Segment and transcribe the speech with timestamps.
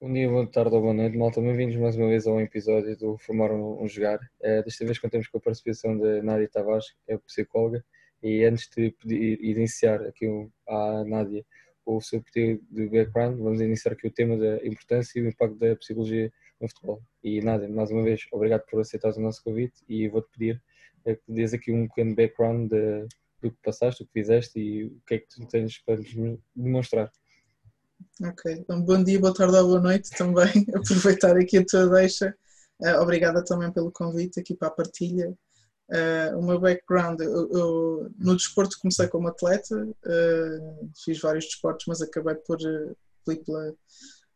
[0.00, 1.40] Bom dia, boa tarde ou boa noite, malta.
[1.40, 4.20] Bem-vindos mais uma vez a um episódio do Formar um, um Jogar.
[4.40, 7.84] Uh, desta vez contamos com a participação da Nádia Tavares, que é psicóloga.
[8.22, 10.26] E antes de, pedir, de iniciar aqui
[10.68, 11.44] à Nádia
[11.84, 15.56] o seu pedido de background, vamos iniciar aqui o tema da importância e o impacto
[15.56, 17.02] da psicologia no futebol.
[17.24, 20.62] E Nádia, mais uma vez, obrigado por aceitar o nosso convite e vou-te pedir
[21.06, 23.04] uh, que dês aqui um pequeno background de,
[23.42, 26.38] do que passaste, o que fizeste e o que é que tu tens para nos
[26.54, 27.10] demonstrar.
[28.20, 30.66] Ok, então bom dia, boa tarde ou boa noite também.
[30.74, 32.34] Aproveitar aqui a tua deixa.
[32.80, 35.36] Uh, obrigada também pelo convite aqui para a partilha.
[35.88, 41.86] Uh, o meu background, eu, eu, no desporto comecei como atleta, uh, fiz vários desportos,
[41.86, 42.58] mas acabei por
[43.24, 43.74] pela,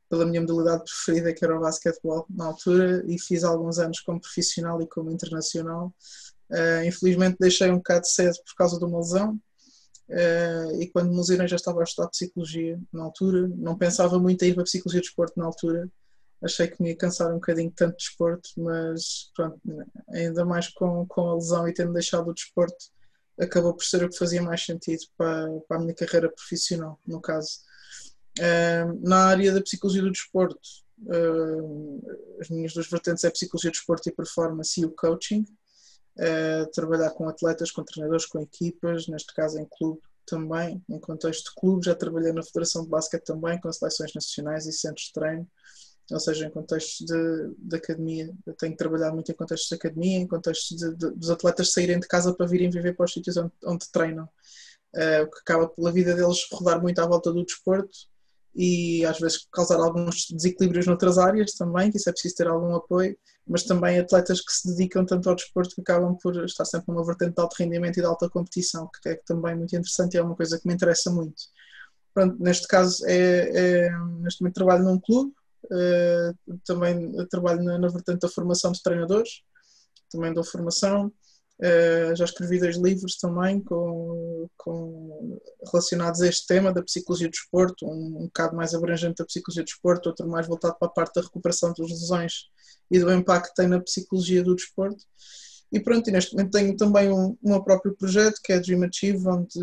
[0.08, 4.20] pela minha modalidade preferida, que era o basquetebol, na altura, e fiz alguns anos como
[4.20, 5.94] profissional e como internacional.
[6.86, 9.38] infelizmente deixei um bocado cedo por causa de uma lesão,
[10.78, 14.54] e quando lesionei já estava a estudar psicologia na altura, não pensava muito em ir
[14.54, 15.88] para a psicologia de desporto na altura,
[16.42, 19.60] achei que me ia cansar um bocadinho tanto de desporto, mas pronto,
[20.10, 22.76] ainda mais com, com a lesão e tendo deixado o desporto,
[23.38, 27.20] acabou por ser o que fazia mais sentido para, para a minha carreira profissional, no
[27.20, 27.60] caso.
[28.38, 30.58] Uh, na área da psicologia do desporto,
[31.06, 35.44] uh, as minhas duas vertentes é psicologia do desporto e performance e o coaching
[36.72, 41.54] trabalhar com atletas, com treinadores, com equipas, neste caso em clube também, em contexto de
[41.54, 45.48] clube, já trabalhei na Federação de Basquete também, com seleções nacionais e centros de treino,
[46.10, 48.32] ou seja, em contextos de, de academia.
[48.46, 51.98] Eu tenho trabalhado muito em contextos de academia, em contextos de, de, dos atletas saírem
[51.98, 55.68] de casa para virem viver para os sítios onde, onde treinam, uh, o que acaba
[55.68, 58.11] pela vida deles rodar muito à volta do desporto
[58.54, 62.74] e às vezes causar alguns desequilíbrios noutras áreas também, que isso é preciso ter algum
[62.74, 66.92] apoio, mas também atletas que se dedicam tanto ao desporto que acabam por estar sempre
[66.92, 70.18] numa vertente de alto rendimento e de alta competição, que é também muito interessante e
[70.18, 71.42] é uma coisa que me interessa muito.
[72.14, 75.32] Pronto, neste caso, é, é neste momento trabalho num clube,
[75.70, 76.32] é,
[76.64, 79.42] também trabalho na, na vertente da formação de treinadores,
[80.10, 81.10] também dou formação,
[81.62, 85.38] Uh, já escrevi dois livros também com, com,
[85.70, 89.62] relacionados a este tema da psicologia do desporto, um, um bocado mais abrangente da psicologia
[89.62, 92.48] do desporto, outro mais voltado para a parte da recuperação das lesões
[92.90, 95.04] e do impacto que tem na psicologia do desporto.
[95.70, 98.82] E pronto, e neste momento tenho também um, um meu próprio projeto que é Dream
[98.82, 99.58] Achieve, onde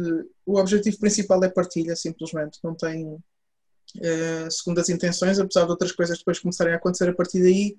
[0.45, 2.59] o objetivo principal é partilha, simplesmente.
[2.63, 3.17] Não tem
[3.97, 7.77] uh, segundo as intenções, apesar de outras coisas depois começarem a acontecer a partir daí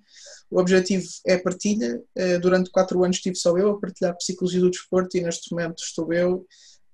[0.51, 2.03] o objetivo é partilha.
[2.17, 5.81] Eh, durante quatro anos estive só eu a partilhar psicologia do desporto e neste momento
[5.81, 6.45] estou eu,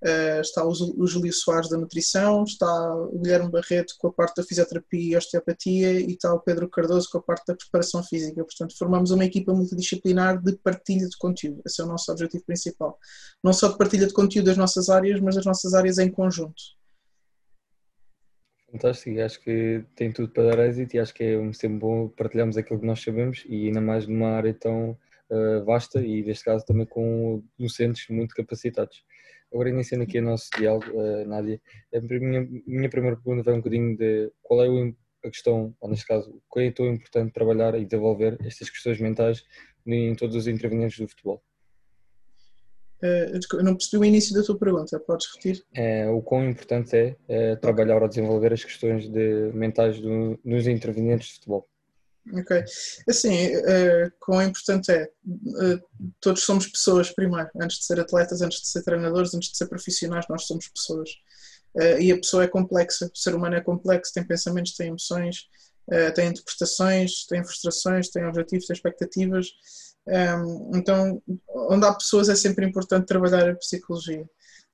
[0.03, 4.43] eh, está o Júlio Soares da nutrição, está o Guilherme Barreto com a parte da
[4.43, 8.43] fisioterapia e osteopatia e está o Pedro Cardoso com a parte da preparação física.
[8.43, 11.61] Portanto, formamos uma equipa multidisciplinar de partilha de conteúdo.
[11.65, 12.99] Esse é o nosso objetivo principal.
[13.43, 16.76] Não só de partilha de conteúdo das nossas áreas, mas das nossas áreas em conjunto.
[18.77, 22.57] Fantástico, acho que tem tudo para dar êxito e acho que é sempre bom partilharmos
[22.57, 24.91] aquilo que nós sabemos e ainda mais numa área tão
[25.31, 29.03] uh, vasta e neste caso também com docentes muito capacitados.
[29.51, 31.59] Agora iniciando aqui o nosso diálogo, uh, Nádia,
[31.91, 34.95] a minha, minha primeira pergunta vai um bocadinho de qual é o,
[35.25, 39.43] a questão, ou neste caso, qual é tão importante trabalhar e desenvolver estas questões mentais
[39.87, 41.43] em todos os intervenientes do futebol?
[43.01, 45.63] Eh, eu não percebi o início da tua pergunta, podes repetir?
[45.73, 50.67] É, o quão importante é, é trabalhar ou desenvolver as questões de, mentais do, dos
[50.67, 51.67] intervenientes de futebol.
[52.33, 52.63] Ok.
[53.07, 55.09] Assim, uh, quão importante é?
[55.25, 55.81] Uh,
[56.19, 59.67] todos somos pessoas primeiro, antes de ser atletas, antes de ser treinadores, antes de ser
[59.67, 61.09] profissionais, nós somos pessoas.
[61.73, 65.47] Uh, e a pessoa é complexa, o ser humano é complexo, tem pensamentos, tem emoções,
[66.15, 69.47] tem interpretações, tem frustrações, tem objetivos, tem expectativas
[70.07, 74.27] um, então, onde há pessoas é sempre importante trabalhar a psicologia.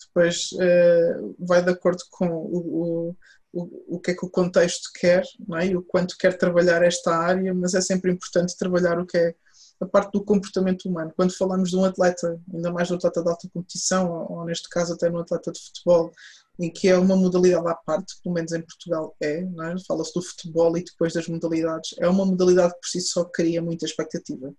[0.05, 3.15] Depois uh, vai de acordo com o,
[3.51, 5.67] o, o que é que o contexto quer não é?
[5.67, 9.35] e o quanto quer trabalhar esta área, mas é sempre importante trabalhar o que é
[9.81, 11.11] a parte do comportamento humano.
[11.15, 14.45] Quando falamos de um atleta, ainda mais de um atleta de alta competição, ou, ou
[14.45, 16.11] neste caso até um atleta de futebol,
[16.59, 19.75] em que é uma modalidade à parte, pelo menos em Portugal é, é?
[19.87, 23.61] fala-se do futebol e depois das modalidades, é uma modalidade que por si só cria
[23.61, 24.53] muita expectativa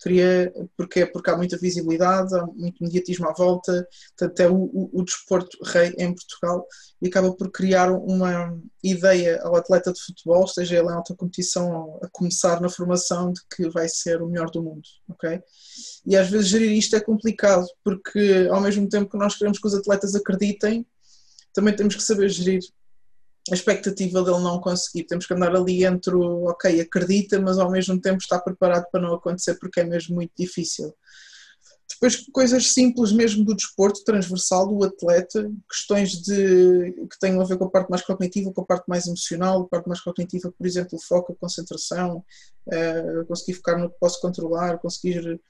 [0.00, 3.86] queria, porque, porque há muita visibilidade, há muito mediatismo à volta,
[4.16, 6.66] portanto é o, o, o, desporto rei em Portugal
[7.02, 11.98] e acaba por criar uma ideia ao atleta de futebol, seja ele em alta competição
[12.02, 15.40] a começar na formação de que vai ser o melhor do mundo, ok?
[16.06, 19.66] E às vezes gerir isto é complicado, porque ao mesmo tempo que nós queremos que
[19.66, 20.86] os atletas acreditem,
[21.52, 22.60] também temos que saber gerir
[23.50, 25.04] a expectativa dele não conseguir.
[25.04, 29.00] Temos que andar ali entre o ok, acredita, mas ao mesmo tempo está preparado para
[29.00, 30.94] não acontecer porque é mesmo muito difícil.
[31.90, 37.56] Depois, coisas simples mesmo do desporto, transversal, do atleta, questões de, que tenham a ver
[37.56, 40.66] com a parte mais cognitiva, com a parte mais emocional, a parte mais cognitiva, por
[40.66, 42.22] exemplo, o foco, a concentração,
[42.66, 45.40] uh, conseguir focar no que posso controlar, conseguir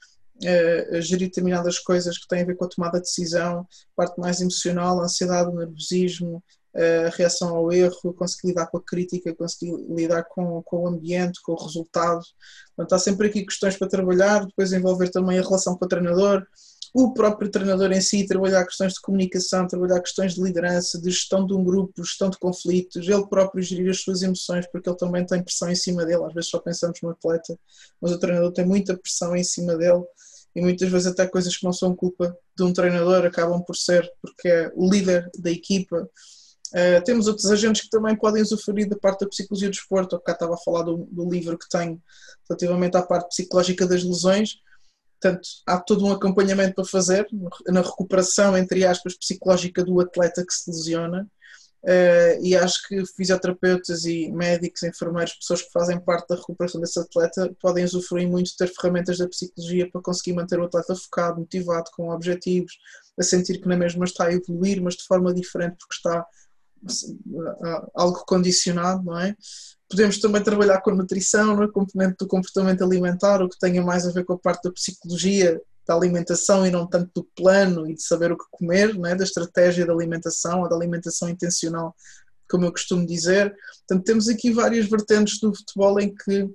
[1.01, 5.01] gerir determinadas coisas que têm a ver com a tomada de decisão, parte mais emocional,
[5.01, 6.43] ansiedade, nervosismo,
[6.75, 11.41] a reação ao erro, conseguir lidar com a crítica, conseguir lidar com, com o ambiente,
[11.41, 12.21] com o resultado.
[12.75, 16.45] Portanto, há sempre aqui questões para trabalhar, depois envolver também a relação com o treinador,
[16.93, 21.45] o próprio treinador em si, trabalhar questões de comunicação, trabalhar questões de liderança, de gestão
[21.45, 25.25] de um grupo, gestão de conflitos, ele próprio gerir as suas emoções, porque ele também
[25.25, 26.23] tem pressão em cima dele.
[26.23, 27.57] Às vezes só pensamos no atleta,
[28.01, 30.03] mas o treinador tem muita pressão em cima dele
[30.55, 34.09] e muitas vezes até coisas que não são culpa de um treinador acabam por ser,
[34.21, 36.09] porque é o líder da equipa.
[36.69, 40.19] Uh, temos outros agentes que também podem usufruir da parte da psicologia do esporte, eu
[40.19, 41.99] cá estava a falar do, do, livro que tenho
[42.47, 44.59] relativamente à parte psicológica das lesões,
[45.19, 47.27] portanto há todo um acompanhamento para fazer
[47.67, 51.27] na recuperação, entre aspas, psicológica do atleta que se lesiona
[51.83, 56.99] uh, e acho que fisioterapeutas e médicos, enfermeiros, pessoas que fazem parte da recuperação desse
[56.99, 61.39] atleta podem usufruir muito de ter ferramentas da psicologia para conseguir manter o atleta focado,
[61.39, 62.77] motivado, com objetivos,
[63.19, 66.25] a sentir que na mesma está a evoluir, mas de forma diferente porque está
[67.93, 69.35] algo condicionado, não é?
[69.89, 71.71] Podemos também trabalhar com a nutrição, no é?
[71.71, 75.59] componente do comportamento alimentar, o que tenha mais a ver com a parte da psicologia
[75.87, 79.15] da alimentação e não tanto do plano e de saber o que comer, não é?
[79.15, 81.95] da estratégia da alimentação ou da alimentação intencional,
[82.49, 83.55] como eu costumo dizer.
[83.87, 86.47] Portanto, temos aqui várias vertentes do futebol em que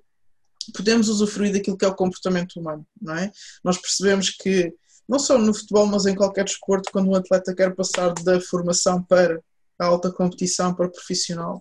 [0.73, 3.31] podemos usufruir daquilo que é o comportamento humano, não é?
[3.63, 4.73] Nós percebemos que,
[5.09, 9.03] não só no futebol, mas em qualquer desporto, quando um atleta quer passar da formação
[9.03, 9.41] para
[9.79, 11.61] a alta competição para profissional.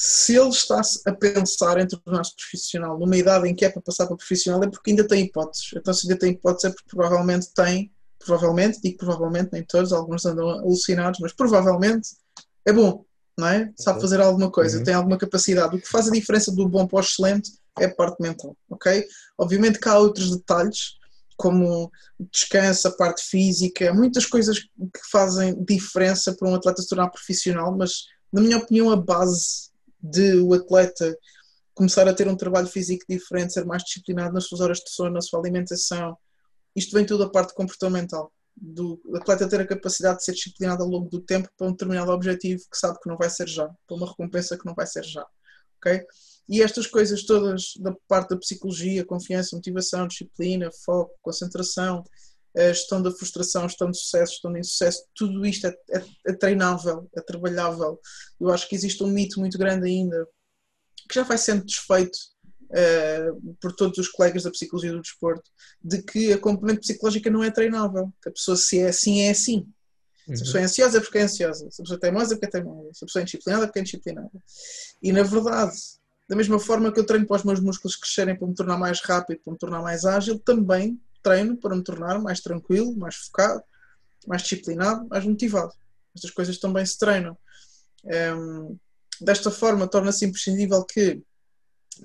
[0.00, 4.06] Se ele está a pensar em tornar-se profissional numa idade em que é para passar
[4.06, 5.70] para profissional, é porque ainda tem hipóteses.
[5.74, 10.24] Então, se ainda tem hipóteses, é porque provavelmente tem, provavelmente, digo provavelmente, nem todos, alguns
[10.24, 12.10] andam alucinados, mas provavelmente
[12.64, 13.04] é bom,
[13.36, 13.72] não é?
[13.76, 14.84] Sabe fazer alguma coisa, uhum.
[14.84, 15.74] tem alguma capacidade.
[15.74, 17.50] O que faz a diferença do bom para o excelente
[17.80, 19.04] é a parte mental, ok?
[19.36, 20.96] Obviamente que há outros detalhes
[21.36, 21.90] como
[22.30, 27.76] descanso, a parte física, muitas coisas que fazem diferença para um atleta se tornar profissional,
[27.76, 29.68] mas na minha opinião a base
[30.00, 31.16] de o atleta
[31.74, 35.10] começar a ter um trabalho físico diferente, ser mais disciplinado nas suas horas de sono,
[35.10, 36.16] na sua alimentação,
[36.74, 40.88] isto vem tudo a parte comportamental do atleta ter a capacidade de ser disciplinado ao
[40.88, 43.96] longo do tempo para um determinado objetivo que sabe que não vai ser já, para
[43.96, 45.24] uma recompensa que não vai ser já,
[45.78, 46.04] ok?
[46.48, 52.02] E estas coisas todas da parte da psicologia, confiança, motivação, disciplina, foco, concentração,
[52.66, 56.32] a gestão da frustração, gestão de sucesso, gestão de insucesso, tudo isto é, é, é,
[56.32, 58.00] treinável, é trabalhável.
[58.40, 60.26] Eu acho que existe um mito muito grande ainda
[61.08, 62.18] que já vai sendo desfeito
[62.70, 65.50] uh, por todos os colegas da psicologia do desporto,
[65.82, 69.30] de que a componente psicológica não é treinável, que a pessoa se é assim é
[69.30, 69.66] assim.
[70.26, 72.36] Se a pessoa é ansiosa é porque é ansiosa, se a pessoa é teimosa é
[72.36, 74.30] porque é teimosa, se a pessoa é indisciplinada é porque é indisciplinada.
[75.02, 75.76] E na verdade,
[76.28, 79.00] da mesma forma que eu treino para os meus músculos crescerem para me tornar mais
[79.00, 83.62] rápido, para me tornar mais ágil, também treino para me tornar mais tranquilo, mais focado,
[84.26, 85.72] mais disciplinado, mais motivado.
[86.14, 87.36] Estas coisas também se treinam.
[88.04, 88.76] Um, ehm,
[89.20, 91.22] desta forma, torna-se imprescindível que,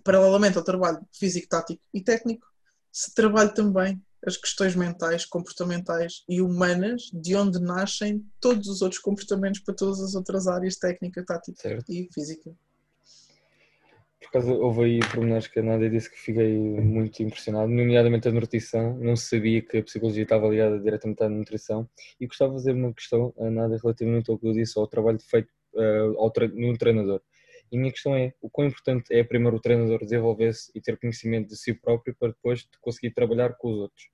[0.04, 2.46] paralelamente ao trabalho físico, tático e técnico,
[2.92, 9.02] se trabalhe também as questões mentais, comportamentais e humanas, de onde nascem todos os outros
[9.02, 11.92] comportamentos para todas as outras áreas técnica, tática certo.
[11.92, 12.56] e física.
[14.24, 18.32] Por causa, houve aí pormenores que a Nádia disse que fiquei muito impressionado, nomeadamente a
[18.32, 18.98] nutrição.
[18.98, 21.88] Não sabia que a psicologia estava ligada diretamente à nutrição.
[22.20, 25.20] E gostava de fazer uma questão, a Nádia, relativamente ao que eu disse, ao trabalho
[25.20, 27.22] feito uh, ao tre no treinador.
[27.72, 30.98] E a minha questão é: o quão importante é primeiro o treinador desenvolver-se e ter
[30.98, 34.13] conhecimento de si próprio para depois conseguir trabalhar com os outros?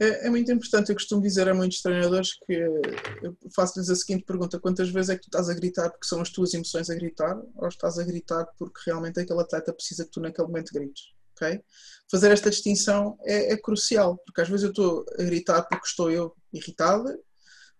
[0.00, 4.24] É, é, muito importante, eu costumo dizer a muitos treinadores que eu faço-lhes a seguinte
[4.24, 6.94] pergunta: quantas vezes é que tu estás a gritar porque são as tuas emoções a
[6.94, 11.12] gritar, ou estás a gritar porque realmente aquele atleta precisa que tu naquele momento grites?
[11.36, 11.62] Okay?
[12.10, 16.10] Fazer esta distinção é, é crucial, porque às vezes eu estou a gritar porque estou
[16.10, 17.18] eu irritada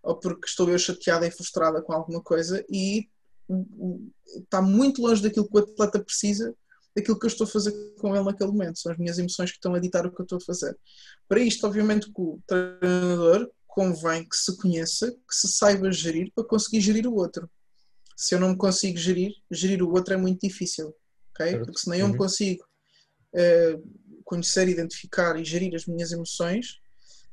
[0.03, 3.07] ou porque estou eu chateada e frustrada com alguma coisa e
[4.35, 6.53] está muito longe daquilo que o atleta precisa
[6.95, 8.79] daquilo que eu estou a fazer com ele naquele momento.
[8.79, 10.77] São as minhas emoções que estão a ditar o que eu estou a fazer.
[11.27, 16.43] Para isto, obviamente, que o treinador convém que se conheça, que se saiba gerir para
[16.43, 17.49] conseguir gerir o outro.
[18.15, 20.95] Se eu não me consigo gerir, gerir o outro é muito difícil,
[21.31, 21.57] ok?
[21.57, 22.19] Porque se nem eu me uhum.
[22.19, 22.63] consigo
[23.33, 26.79] uh, conhecer, identificar e gerir as minhas emoções,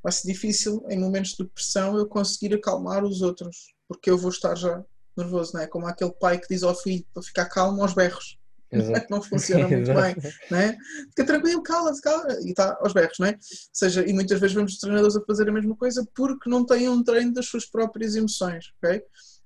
[0.03, 4.31] vai ser difícil em momentos de pressão eu conseguir acalmar os outros, porque eu vou
[4.31, 4.83] estar já
[5.15, 5.67] nervoso, não é?
[5.67, 8.40] Como aquele pai que diz ao filho para ficar calmo aos berros
[8.73, 9.07] é?
[9.11, 10.17] não funciona muito bem,
[10.51, 10.77] não é?
[11.09, 13.33] Fica tranquilo, cala-se, cala e está aos berros, não é?
[13.33, 13.39] Ou
[13.73, 16.89] seja, e muitas vezes vemos os treinadores a fazer a mesma coisa porque não têm
[16.89, 19.03] um treino das suas próprias emoções, ok?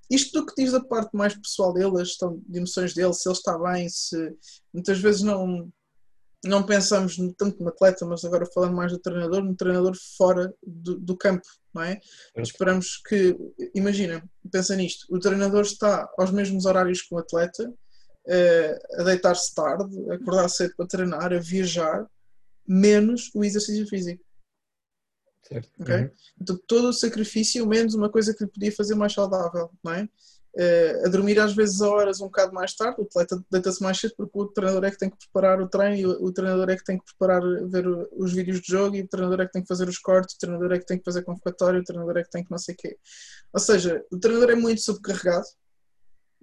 [0.09, 3.27] Isto do que diz da parte mais pessoal dele, a gestão de emoções dele, se
[3.27, 4.35] ele está bem, se
[4.71, 5.71] muitas vezes não
[6.45, 10.99] não pensamos tanto no atleta, mas agora falando mais do treinador, no treinador fora do,
[10.99, 11.99] do campo, não é?
[12.37, 13.35] Esperamos que,
[13.73, 17.73] imagina, pensa nisto, o treinador está aos mesmos horários que o atleta,
[18.99, 22.07] a deitar-se tarde, a acordar cedo para treinar, a viajar,
[22.67, 24.23] menos o exercício físico.
[25.47, 25.69] Certo.
[25.79, 25.95] Okay?
[25.95, 26.09] Uhum.
[26.41, 30.09] Então, todo o sacrifício, menos uma coisa que lhe podia fazer mais saudável, não é?
[30.57, 33.99] Uh, a dormir às vezes a horas um bocado mais tarde, o atleta deita-se mais
[33.99, 36.77] cedo porque o treinador é que tem que preparar o treino, o, o treinador é
[36.77, 39.61] que tem que preparar, ver os vídeos de jogo, e o treinador é que tem
[39.61, 42.23] que fazer os cortes, o treinador é que tem que fazer convocatório, o treinador é
[42.23, 42.97] que tem que não sei o quê.
[43.51, 44.81] Ou seja, o treinador é muito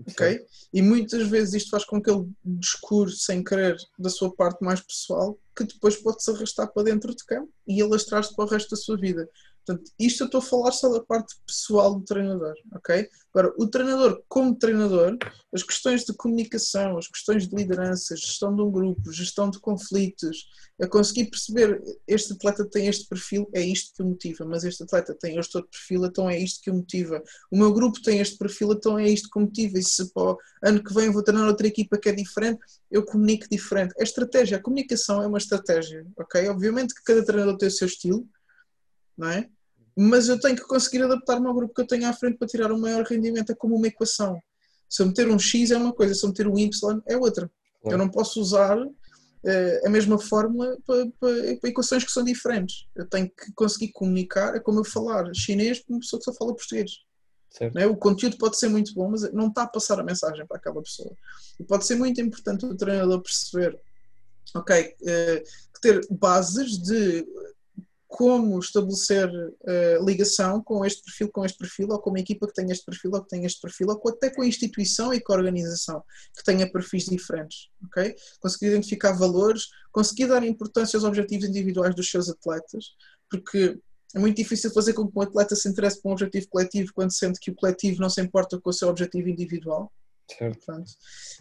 [0.08, 0.46] ok?
[0.72, 4.80] E muitas vezes isto faz com que ele descure sem querer da sua parte mais
[4.80, 8.48] pessoal, que depois pode se arrastar para dentro de campo e ele lastrar-se para o
[8.48, 9.28] resto da sua vida.
[9.64, 13.08] Portanto, isto eu estou a falar só da parte pessoal do treinador, ok?
[13.32, 15.16] Agora, o treinador, como treinador,
[15.52, 20.48] as questões de comunicação, as questões de liderança, gestão de um grupo, gestão de conflitos,
[20.80, 24.82] a conseguir perceber este atleta tem este perfil, é isto que o motiva, mas este
[24.82, 27.22] atleta tem este outro perfil, então é isto que o motiva.
[27.50, 29.78] O meu grupo tem este perfil, então é isto que o motiva.
[29.78, 33.04] E se para o ano que vem vou treinar outra equipa que é diferente, eu
[33.04, 33.94] comunico diferente.
[33.98, 36.48] A estratégia, a comunicação é uma estratégia, ok?
[36.48, 38.28] Obviamente que cada treinador tem o seu estilo,
[39.22, 39.48] não é?
[39.96, 42.72] Mas eu tenho que conseguir adaptar-me ao grupo que eu tenho à frente para tirar
[42.72, 43.52] o maior rendimento.
[43.52, 44.40] É como uma equação.
[44.88, 47.50] Se eu meter um X é uma coisa, se eu meter um Y é outra.
[47.80, 47.94] Claro.
[47.94, 52.86] Eu não posso usar uh, a mesma fórmula para, para, para, equações que são diferentes.
[52.96, 56.34] Eu tenho que conseguir comunicar, é como eu falar chinês com uma pessoa que só
[56.34, 56.90] fala português.
[57.76, 57.86] É?
[57.86, 60.82] O conteúdo pode ser muito bom, mas não está a passar a mensagem para aquela
[60.82, 61.14] pessoa.
[61.60, 63.78] E pode ser muito importante o treinador perceber,
[64.54, 67.26] ok, uh, ter bases de
[68.12, 72.52] como estabelecer uh, ligação com este perfil, com este perfil, ou com uma equipa que
[72.52, 75.32] tem este perfil, ou que tem este perfil, ou até com a instituição e com
[75.32, 76.04] a organização
[76.36, 78.14] que tenha perfis diferentes, ok?
[78.38, 82.94] Conseguir identificar valores, conseguir dar importância aos objetivos individuais dos seus atletas,
[83.30, 83.78] porque
[84.14, 87.12] é muito difícil fazer com que um atleta se interesse por um objetivo coletivo quando
[87.12, 89.90] sente que o coletivo não se importa com o seu objetivo individual,
[90.38, 90.92] Portanto,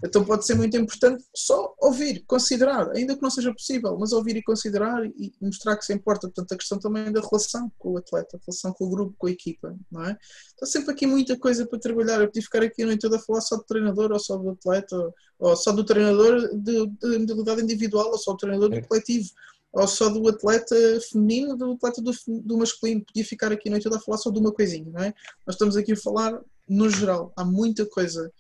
[0.04, 4.36] então pode ser muito importante só ouvir, considerar, ainda que não seja possível, mas ouvir
[4.38, 6.28] e considerar e mostrar que se importa.
[6.28, 9.28] Portanto, a questão também da relação com o atleta, a relação com o grupo, com
[9.28, 10.18] a equipa, não é?
[10.48, 12.22] Está sempre aqui muita coisa para trabalhar.
[12.22, 14.50] Eu podia ficar aqui a noite toda a falar só do treinador, ou só do
[14.50, 19.30] atleta, ou só do treinador de, de modalidade individual, ou só do treinador do coletivo
[19.74, 20.76] ou só do atleta
[21.10, 23.06] feminino, do atleta do, do, masculino.
[23.06, 25.14] Podia ficar aqui a noite toda a falar só de uma coisinha, não é?
[25.48, 27.32] Nós estamos aqui a falar no geral.
[27.38, 28.32] Há muita coisa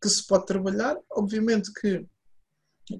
[0.00, 0.96] que se pode trabalhar.
[1.10, 2.06] Obviamente que,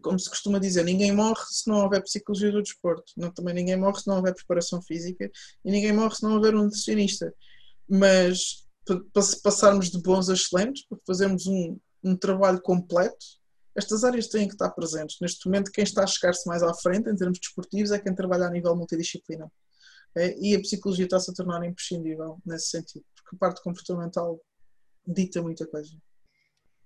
[0.03, 3.13] como se costuma dizer, ninguém morre se não houver psicologia do desporto.
[3.17, 5.31] Não, também ninguém morre se não houver preparação física
[5.65, 7.33] e ninguém morre se não houver um nutricionista.
[7.89, 13.39] Mas para passarmos de bons a excelentes, para fazermos um, um trabalho completo,
[13.75, 15.19] estas áreas têm que estar presentes.
[15.21, 18.47] Neste momento, quem está a chegar-se mais à frente em termos desportivos é quem trabalha
[18.47, 19.49] a nível multidisciplinar.
[20.17, 24.41] É, e a psicologia está-se a tornar imprescindível nesse sentido, porque a parte comportamental
[25.07, 25.97] dita muita coisa.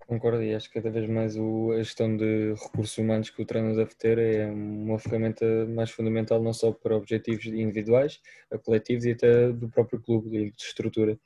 [0.07, 3.45] Concordo e acho que cada vez mais o, a gestão de recursos humanos que o
[3.45, 8.19] treino deve ter é uma ferramenta mais fundamental não só para objetivos individuais,
[8.63, 11.17] coletivos e até do próprio clube e de estrutura.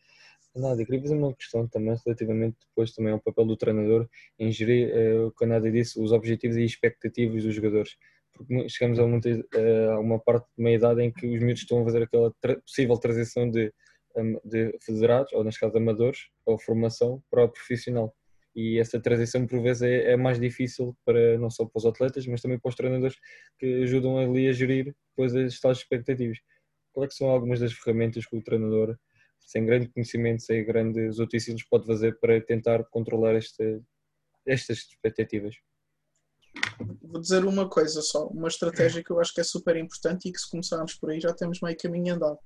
[0.56, 4.08] Nada, queria fazer uma questão também relativamente depois também ao papel do treinador
[4.40, 7.96] em gerir, eh, o que a Nádia disse, os objetivos e expectativas dos jogadores.
[8.34, 11.62] Porque chegamos a uma, eh, a uma parte de meia idade em que os miúdos
[11.62, 13.72] estão a fazer aquela tra possível transição de,
[14.44, 18.16] de federados, ou neste caso amadores, ou formação para o profissional
[18.58, 22.26] e essa transição por vezes é, é, mais difícil para não só para os atletas,
[22.26, 23.16] mas também para os treinadores
[23.60, 26.40] que ajudam ali a gerir depois as tais expectativas.
[26.92, 28.98] Quais é são algumas das ferramentas que o treinador,
[29.40, 33.64] sem grande conhecimento, sem grandes utensílios, pode fazer para tentar controlar esta,
[34.44, 35.56] estas expectativas?
[37.04, 40.32] Vou dizer uma coisa só, uma estratégia que eu acho que é super importante e
[40.32, 42.40] que se começarmos por aí já temos meio caminho andado.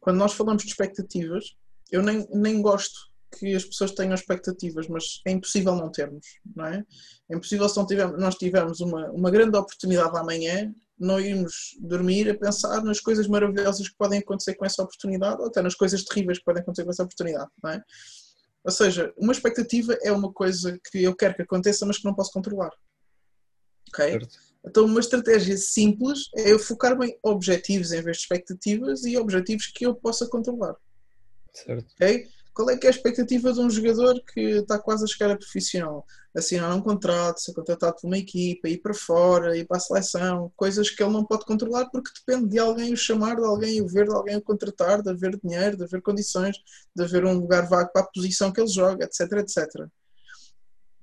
[0.00, 1.54] Quando nós falamos de expectativas,
[1.92, 6.66] eu nem, nem gosto que as pessoas tenham expectativas, mas é impossível não termos, não
[6.66, 6.84] é?
[7.30, 12.30] É impossível se não tivermos, nós tivermos uma, uma grande oportunidade amanhã, não irmos dormir
[12.30, 16.04] a pensar nas coisas maravilhosas que podem acontecer com essa oportunidade, ou até nas coisas
[16.04, 17.82] terríveis que podem acontecer com essa oportunidade, não é?
[18.64, 22.14] Ou seja, uma expectativa é uma coisa que eu quero que aconteça, mas que não
[22.14, 22.70] posso controlar.
[23.88, 24.10] Ok?
[24.10, 24.38] Certo.
[24.64, 29.66] Então, uma estratégia simples é eu focar-me em objetivos em vez de expectativas e objetivos
[29.66, 30.76] que eu possa controlar.
[31.52, 31.92] Certo.
[31.94, 32.28] Ok?
[32.54, 35.36] Qual é que é a expectativa de um jogador que está quase a chegar a
[35.36, 36.04] profissional?
[36.34, 40.52] Assinar um contrato, ser contratado por uma equipa, ir para fora, ir para a seleção,
[40.54, 43.88] coisas que ele não pode controlar porque depende de alguém o chamar, de alguém o
[43.88, 46.56] ver, de alguém o contratar, de haver dinheiro, de haver condições,
[46.94, 49.88] de haver um lugar vago para a posição que ele joga, etc, etc.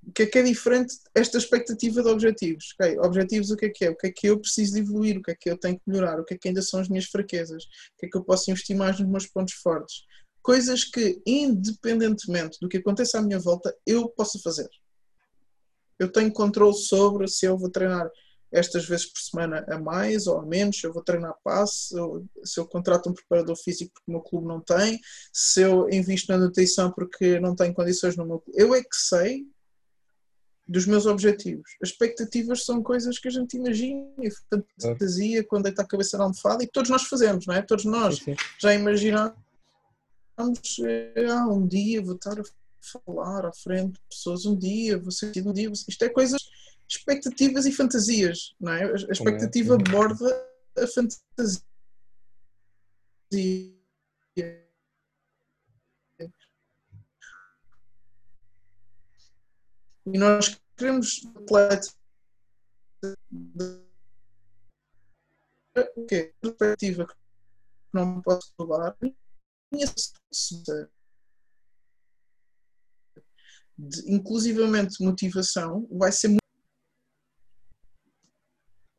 [0.07, 2.73] O que é que é diferente esta expectativa de objetivos?
[2.79, 3.89] Okay, objetivos o que é que é?
[3.89, 5.17] O que é que eu preciso de evoluir?
[5.17, 6.19] O que é que eu tenho que melhorar?
[6.19, 7.63] O que é que ainda são as minhas fraquezas?
[7.63, 10.03] O que é que eu posso investir mais nos meus pontos fortes?
[10.49, 14.67] Coisas que, independentemente do que aconteça à minha volta, eu posso fazer.
[15.99, 18.09] Eu tenho controle sobre se eu vou treinar
[18.51, 21.93] estas vezes por semana a mais ou a menos, se eu vou treinar passe,
[22.43, 24.99] se eu contrato um preparador físico porque o meu clube não tem,
[25.31, 28.59] se eu invisto na nutrição porque não tenho condições no meu clube.
[28.59, 29.45] Eu é que sei
[30.67, 31.77] dos meus objetivos.
[31.79, 34.31] As expectativas são coisas que a gente imagina e
[34.81, 37.61] fantasia quando está a cabeça na almofada e todos nós fazemos, não é?
[37.61, 38.37] Todos nós sim, sim.
[38.57, 38.73] já
[40.39, 40.79] imaginamos
[41.29, 42.43] ah, um dia vou estar a
[42.81, 45.69] falar à frente de pessoas, um dia vou sentir um dia.
[45.69, 46.49] Isto é coisas,
[46.87, 48.85] expectativas e fantasias, não é?
[48.85, 49.77] A expectativa é?
[49.77, 51.61] borda a fantasia.
[53.31, 53.77] E
[60.17, 61.21] nós queremos
[65.95, 66.33] o quê?
[66.41, 67.13] Perspectiva que
[67.93, 68.51] não posso
[69.71, 70.89] falar
[73.77, 76.39] de, inclusivamente motivação vai ser muito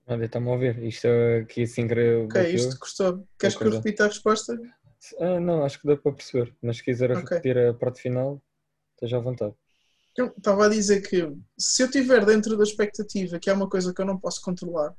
[0.07, 0.83] Olha, está-me a ouvir.
[0.83, 1.07] Isto
[1.41, 2.17] aqui assim que.
[2.25, 3.29] Ok, isto gostou.
[3.39, 4.59] Queres que eu repita a resposta?
[5.21, 6.53] Ah, não, acho que dá para perceber.
[6.61, 7.23] Mas se quiser okay.
[7.23, 8.43] repetir a parte final,
[8.97, 9.55] esteja à vontade.
[10.17, 13.95] Eu estava a dizer que se eu estiver dentro da expectativa, que é uma coisa
[13.95, 14.97] que eu não posso controlar,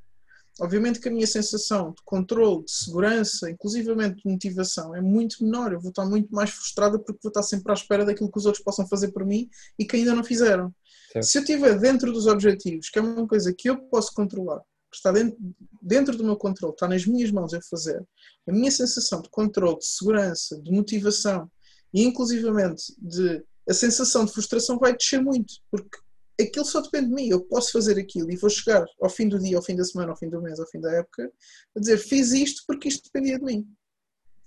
[0.62, 5.74] obviamente que a minha sensação de controle, de segurança, inclusivamente de motivação, é muito menor.
[5.74, 8.46] Eu vou estar muito mais frustrada porque vou estar sempre à espera daquilo que os
[8.46, 9.50] outros possam fazer por mim
[9.80, 10.72] e que ainda não fizeram.
[11.12, 11.26] Certo.
[11.26, 14.60] Se eu estiver dentro dos objetivos, que é uma coisa que eu posso controlar,
[14.92, 15.38] que está dentro,
[15.82, 18.06] dentro do meu controle, está nas minhas mãos eu fazer,
[18.48, 21.50] a minha sensação de controle, de segurança, de motivação
[21.92, 25.98] e inclusivamente de a sensação de frustração vai descer muito, porque
[26.40, 27.28] aquilo só depende de mim.
[27.28, 30.12] Eu posso fazer aquilo e vou chegar ao fim do dia, ao fim da semana,
[30.12, 31.32] ao fim do mês, ao fim da época,
[31.76, 33.68] a dizer fiz isto porque isto dependia de mim.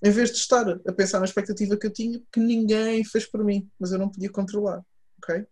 [0.03, 3.43] Em vez de estar a pensar na expectativa que eu tinha, que ninguém fez por
[3.43, 4.83] mim, mas eu não podia controlar.
[5.19, 5.47] Ok?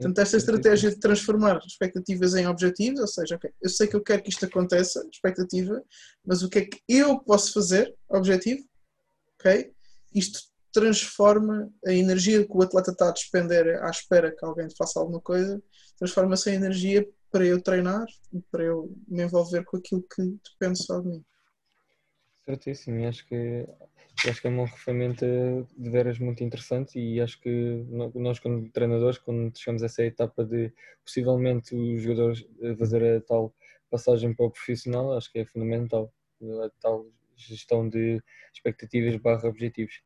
[0.00, 4.02] Portanto, esta estratégia de transformar expectativas em objetivos, ou seja, okay, eu sei que eu
[4.02, 5.84] quero que isto aconteça, expectativa,
[6.24, 8.64] mas o que é que eu posso fazer, objetivo,
[9.38, 9.70] ok?
[10.14, 10.40] Isto
[10.72, 15.20] transforma a energia que o atleta está a despender à espera que alguém faça alguma
[15.20, 15.62] coisa,
[15.98, 20.82] transforma-se em energia para eu treinar e para eu me envolver com aquilo que depende
[20.82, 21.24] só de mim.
[22.44, 23.66] Certíssimo, acho que,
[24.26, 25.26] acho que é uma ferramenta
[25.76, 30.44] de veras muito interessante e acho que nós como treinadores, quando chegamos a essa etapa
[30.44, 30.72] de
[31.04, 32.44] possivelmente os jogadores
[32.78, 33.54] fazer a tal
[33.90, 36.12] passagem para o profissional, acho que é fundamental
[36.64, 37.06] a tal
[37.36, 40.00] gestão de expectativas barra objetivos.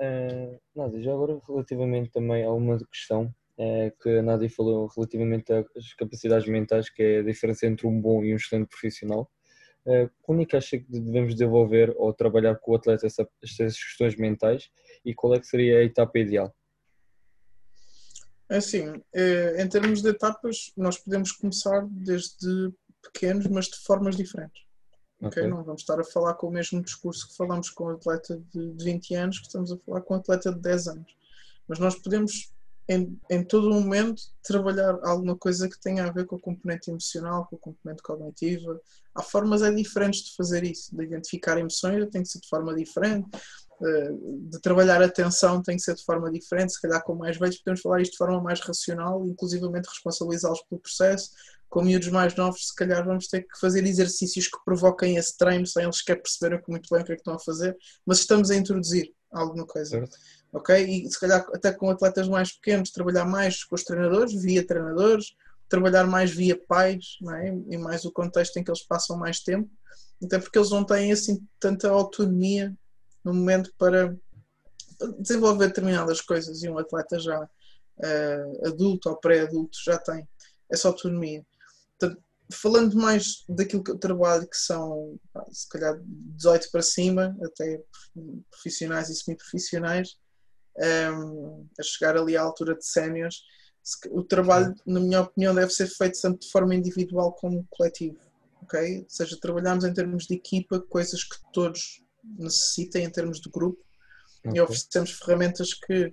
[0.00, 5.52] Uh, Nádia, já agora relativamente também a uma questão uh, que a Nádia falou relativamente
[5.52, 9.30] às capacidades mentais, que é a diferença entre um bom e um excelente profissional.
[9.84, 14.16] Uh, como é que acha que devemos desenvolver ou trabalhar com o atleta estas questões
[14.16, 14.70] mentais
[15.04, 16.54] e qual é que seria a etapa ideal?
[18.48, 19.00] É assim,
[19.58, 24.69] em termos de etapas, nós podemos começar desde pequenos, mas de formas diferentes.
[25.22, 25.46] Okay.
[25.46, 28.72] Não vamos estar a falar com o mesmo discurso que falamos com um atleta de
[28.82, 31.16] 20 anos que estamos a falar com um atleta de 10 anos.
[31.68, 32.52] Mas nós podemos,
[32.90, 36.90] em, em todo o momento, trabalhar alguma coisa que tenha a ver com a componente
[36.90, 38.80] emocional, com a componente cognitiva.
[39.14, 42.74] Há formas é diferentes de fazer isso, de identificar emoções tem que ser de forma
[42.74, 43.28] diferente,
[43.80, 44.10] eh,
[44.50, 47.80] de trabalhar atenção tem que ser de forma diferente, se calhar com mais velhos podemos
[47.80, 51.30] falar isto de forma mais racional, inclusivamente responsabilizá-los pelo processo,
[51.68, 55.64] com miúdos mais novos, se calhar vamos ter que fazer exercícios que provoquem esse treino
[55.64, 58.50] sem eles sequer perceberem muito bem o que é que estão a fazer, mas estamos
[58.50, 59.90] a introduzir alguma coisa.
[59.90, 60.18] Certo.
[60.52, 60.74] Ok?
[60.84, 65.34] E se calhar até com atletas mais pequenos, trabalhar mais com os treinadores, via treinadores,
[65.68, 67.48] trabalhar mais via pais, não é?
[67.68, 69.70] e mais o contexto em que eles passam mais tempo,
[70.22, 72.76] até porque eles não têm assim tanta autonomia
[73.24, 74.14] no momento para
[75.18, 80.28] desenvolver determinadas coisas e um atleta já uh, adulto ou pré-adulto já tem
[80.68, 81.44] essa autonomia.
[81.98, 85.18] Portanto, falando mais daquilo que eu trabalho, que são
[85.50, 87.82] se calhar 18 para cima, até
[88.50, 90.16] profissionais e semi-profissionais,
[90.78, 93.42] um, a chegar ali à altura de séniores,
[94.10, 98.18] o trabalho, na minha opinião, deve ser feito tanto de forma individual como coletivo.
[98.62, 99.00] Okay?
[99.00, 102.02] Ou seja, trabalhamos em termos de equipa, coisas que todos
[102.38, 103.82] necessitem em termos de grupo,
[104.44, 104.58] okay.
[104.58, 106.12] e oferecemos ferramentas que,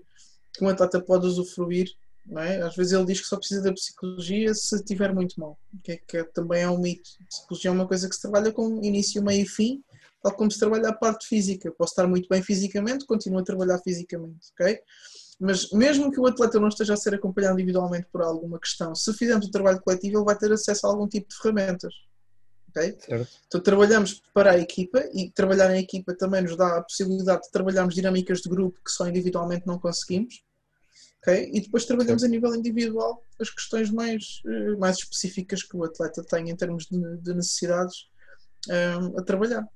[0.54, 1.90] que um atleta pode usufruir.
[2.26, 2.62] Não é?
[2.62, 5.98] Às vezes ele diz que só precisa da psicologia se estiver muito mal, que, é,
[5.98, 7.10] que é, também é um mito.
[7.30, 9.82] Psicologia é uma coisa que se trabalha com início, meio e fim,
[10.22, 11.72] tal como se trabalha a parte física.
[11.72, 14.80] Posso estar muito bem fisicamente, continuo a trabalhar fisicamente, ok?
[15.40, 19.14] Mas mesmo que o atleta não esteja a ser acompanhado individualmente por alguma questão, se
[19.14, 21.94] fizermos o trabalho coletivo, ele vai ter acesso a algum tipo de ferramentas.
[22.70, 22.98] Okay?
[23.48, 27.52] Então trabalhamos para a equipa e trabalhar em equipa também nos dá a possibilidade de
[27.52, 30.44] trabalharmos dinâmicas de grupo que só individualmente não conseguimos.
[31.22, 31.50] Okay?
[31.54, 32.32] E depois trabalhamos certo.
[32.32, 36.86] a nível individual as questões mais, eh, mais específicas que o atleta tem em termos
[36.86, 38.08] de, de necessidades
[38.70, 39.68] um, eh, a trabalhar.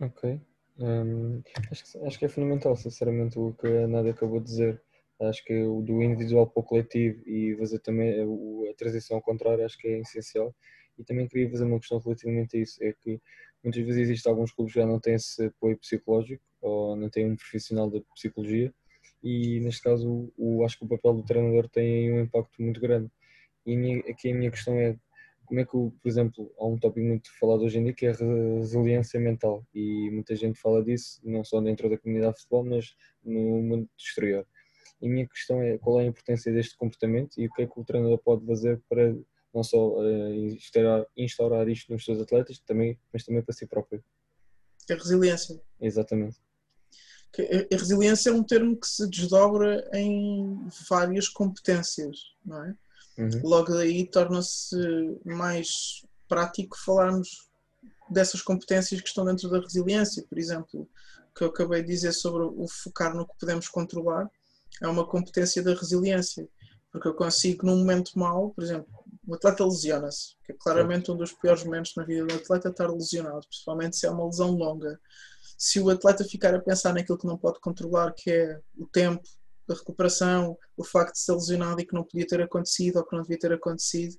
[0.00, 0.40] Ok.
[0.78, 4.82] Um, acho, que, acho que é fundamental, sinceramente, o que a Nádia acabou de dizer.
[5.20, 9.22] Acho que o do individual para o coletivo e fazer também a, a transição ao
[9.22, 10.54] contrário, acho que é essencial.
[10.98, 13.20] E também queria fazer uma questão relativamente a isso: é que
[13.62, 17.30] muitas vezes existem alguns clubes que já não têm esse apoio psicológico ou não têm
[17.30, 18.72] um profissional de psicologia,
[19.22, 23.10] e neste caso, o, acho que o papel do treinador tem um impacto muito grande.
[23.66, 24.96] E aqui a minha questão é
[25.46, 28.10] como é que, por exemplo, há um tópico muito falado hoje em dia que é
[28.10, 32.64] a resiliência mental e muita gente fala disso, não só dentro da comunidade de futebol,
[32.64, 34.46] mas no mundo exterior.
[35.00, 37.66] E a minha questão é qual é a importância deste comportamento e o que é
[37.66, 39.14] que o treinador pode fazer para
[39.54, 44.02] não só uh, instaurar, instaurar isto nos seus atletas, também, mas também para si próprio.
[44.90, 45.60] A resiliência.
[45.80, 46.38] Exatamente.
[47.72, 52.76] A resiliência é um termo que se desdobra em várias competências, não é?
[53.16, 53.40] Uhum.
[53.42, 54.76] Logo daí torna-se
[55.24, 57.48] mais prático falarmos
[58.10, 60.24] dessas competências que estão dentro da resiliência.
[60.28, 60.88] Por exemplo,
[61.34, 64.30] que eu acabei de dizer sobre o focar no que podemos controlar,
[64.82, 66.48] é uma competência da resiliência.
[66.90, 68.86] Porque eu consigo, num momento mau, por exemplo,
[69.26, 72.88] o atleta lesiona-se, que é claramente um dos piores momentos na vida do atleta estar
[72.88, 75.00] lesionado, principalmente se é uma lesão longa.
[75.58, 79.22] Se o atleta ficar a pensar naquilo que não pode controlar, que é o tempo,
[79.66, 83.16] da recuperação, o facto de ser lesionado e que não podia ter acontecido ou que
[83.16, 84.16] não devia ter acontecido,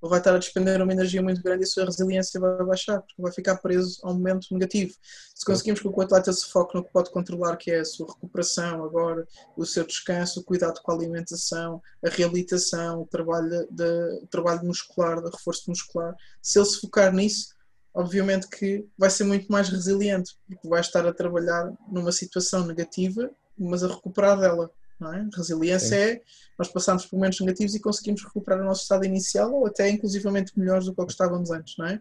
[0.00, 3.20] vai estar a despender uma energia muito grande e a sua resiliência vai baixar, porque
[3.20, 4.94] vai ficar preso a um momento negativo.
[5.34, 8.06] Se conseguimos que o atleta se foque no que pode controlar, que é a sua
[8.06, 14.22] recuperação agora, o seu descanso, o cuidado com a alimentação, a reabilitação, o trabalho, de,
[14.22, 17.54] o trabalho muscular, reforço muscular, se ele se focar nisso,
[17.92, 23.30] obviamente que vai ser muito mais resiliente, porque vai estar a trabalhar numa situação negativa
[23.58, 24.70] mas a recuperar dela.
[24.98, 25.28] Não é?
[25.34, 26.12] Resiliência Sim.
[26.12, 26.22] é
[26.56, 30.56] nós passamos por momentos negativos e conseguimos recuperar o nosso estado inicial ou até inclusivamente
[30.56, 31.76] melhores do que o que estávamos antes.
[31.76, 32.00] Não é?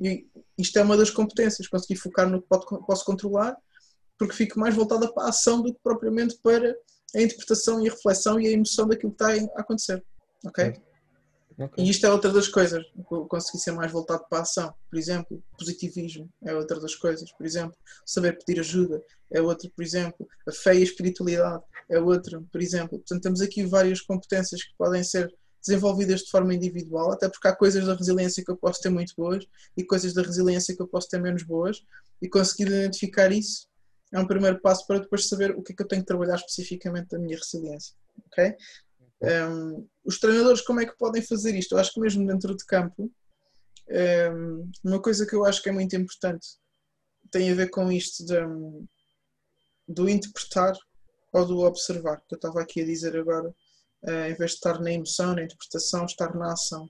[0.00, 3.56] E isto é uma das competências, conseguir focar no que posso controlar,
[4.16, 6.76] porque fico mais voltada para a ação do que propriamente para
[7.14, 10.04] a interpretação e a reflexão e a emoção daquilo que está a acontecer.
[10.44, 10.80] Ok?
[11.58, 11.84] Okay.
[11.84, 12.84] E isto é outra das coisas,
[13.28, 14.72] conseguir ser mais voltado para a ação.
[14.88, 17.32] Por exemplo, positivismo é outra das coisas.
[17.32, 19.68] Por exemplo, saber pedir ajuda é outra.
[19.74, 22.40] Por exemplo, a fé e a espiritualidade é outra.
[22.52, 27.28] Por exemplo, portanto, temos aqui várias competências que podem ser desenvolvidas de forma individual, até
[27.28, 29.44] porque há coisas da resiliência que eu posso ter muito boas
[29.76, 31.84] e coisas da resiliência que eu posso ter menos boas,
[32.22, 33.66] e conseguir identificar isso
[34.12, 36.36] é um primeiro passo para depois saber o que é que eu tenho que trabalhar
[36.36, 37.94] especificamente da minha resiliência.
[38.26, 38.56] ok
[39.22, 41.72] um, os treinadores, como é que podem fazer isto?
[41.72, 43.10] Eu acho que mesmo dentro de campo,
[44.32, 46.46] um, uma coisa que eu acho que é muito importante
[47.30, 48.36] tem a ver com isto de,
[49.86, 50.74] do interpretar
[51.32, 54.80] ou do observar, que eu estava aqui a dizer agora, uh, em vez de estar
[54.80, 56.88] na emoção, na interpretação, estar na ação.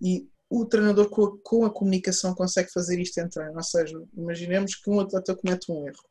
[0.00, 4.02] E o treinador com a, com a comunicação consegue fazer isto em treino, ou seja,
[4.16, 6.04] imaginemos que um atleta comete um erro.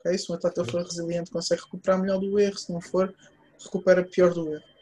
[0.00, 0.18] Okay?
[0.18, 3.14] Se um atleta for resiliente, consegue recuperar melhor do erro, se não for,
[3.62, 4.75] recupera pior do erro.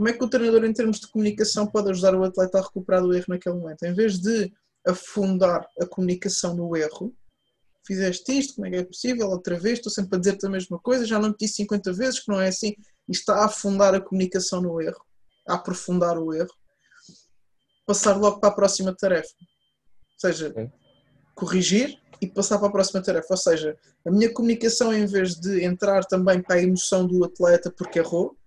[0.00, 3.02] Como é que o treinador, em termos de comunicação, pode ajudar o atleta a recuperar
[3.02, 3.82] do erro naquele momento?
[3.82, 4.50] Em vez de
[4.86, 7.14] afundar a comunicação no erro,
[7.86, 9.28] fizeste isto, como é que é possível?
[9.28, 12.20] Outra vez, estou sempre a dizer-te a mesma coisa, já não te disse 50 vezes
[12.20, 12.74] que não é assim.
[13.06, 15.04] E está a afundar a comunicação no erro,
[15.46, 16.54] a aprofundar o erro,
[17.86, 19.34] passar logo para a próxima tarefa.
[19.38, 20.72] Ou seja,
[21.34, 23.26] corrigir e passar para a próxima tarefa.
[23.28, 27.70] Ou seja, a minha comunicação, em vez de entrar também para a emoção do atleta
[27.70, 28.39] porque errou,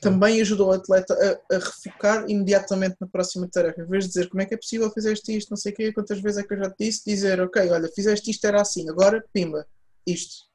[0.00, 3.82] também ajudou o atleta a, a, refocar imediatamente na próxima tarefa.
[3.82, 5.92] Em vez de dizer como é que é possível fizeste isto, não sei o quê,
[5.92, 8.88] quantas vezes é que eu já te disse, dizer ok, olha, fizeste isto, era assim,
[8.88, 9.66] agora pimba,
[10.06, 10.46] isto.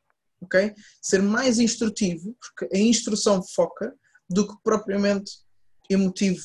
[0.41, 0.73] Ok?
[1.01, 3.93] Ser mais instrutivo, porque a instrução foca,
[4.29, 5.31] do que propriamente
[5.89, 6.41] emotivo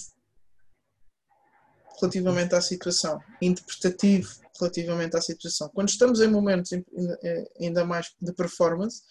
[2.00, 4.28] relativamente à situação, interpretativo
[4.60, 5.70] relativamente à situação.
[5.72, 6.70] Quando estamos em momentos
[7.58, 9.02] ainda mais de performance,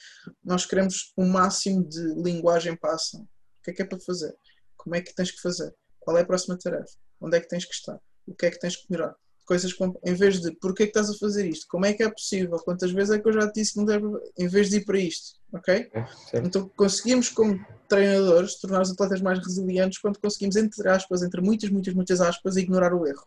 [0.43, 3.27] nós queremos o máximo de linguagem para a ação
[3.65, 4.35] que é que é para fazer?
[4.77, 5.73] Como é que tens que fazer?
[5.99, 6.97] Qual é a próxima tarefa?
[7.19, 7.99] Onde é que tens que estar?
[8.27, 9.15] O que é que tens que melhorar?
[9.45, 11.67] coisas com, em vez de porquê é que estás a fazer isto?
[11.69, 12.57] Como é que é possível?
[12.59, 14.05] Quantas vezes é que eu já te disse que não deve,
[14.37, 15.89] em vez de ir para isto, ok?
[15.93, 16.05] É,
[16.39, 21.69] então conseguimos como treinadores tornar os atletas mais resilientes quando conseguimos entre aspas, entre muitas,
[21.69, 23.25] muitas, muitas aspas, ignorar o erro.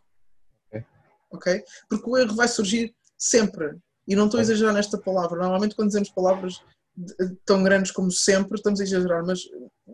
[0.67, 0.85] Ok.
[1.31, 1.65] Ok?
[1.89, 3.77] Porque o erro vai surgir sempre.
[4.07, 5.39] E não estou a exagerar nesta palavra.
[5.39, 6.61] Normalmente quando dizemos palavras
[7.45, 9.41] tão grandes como sempre, estamos a exagerar, mas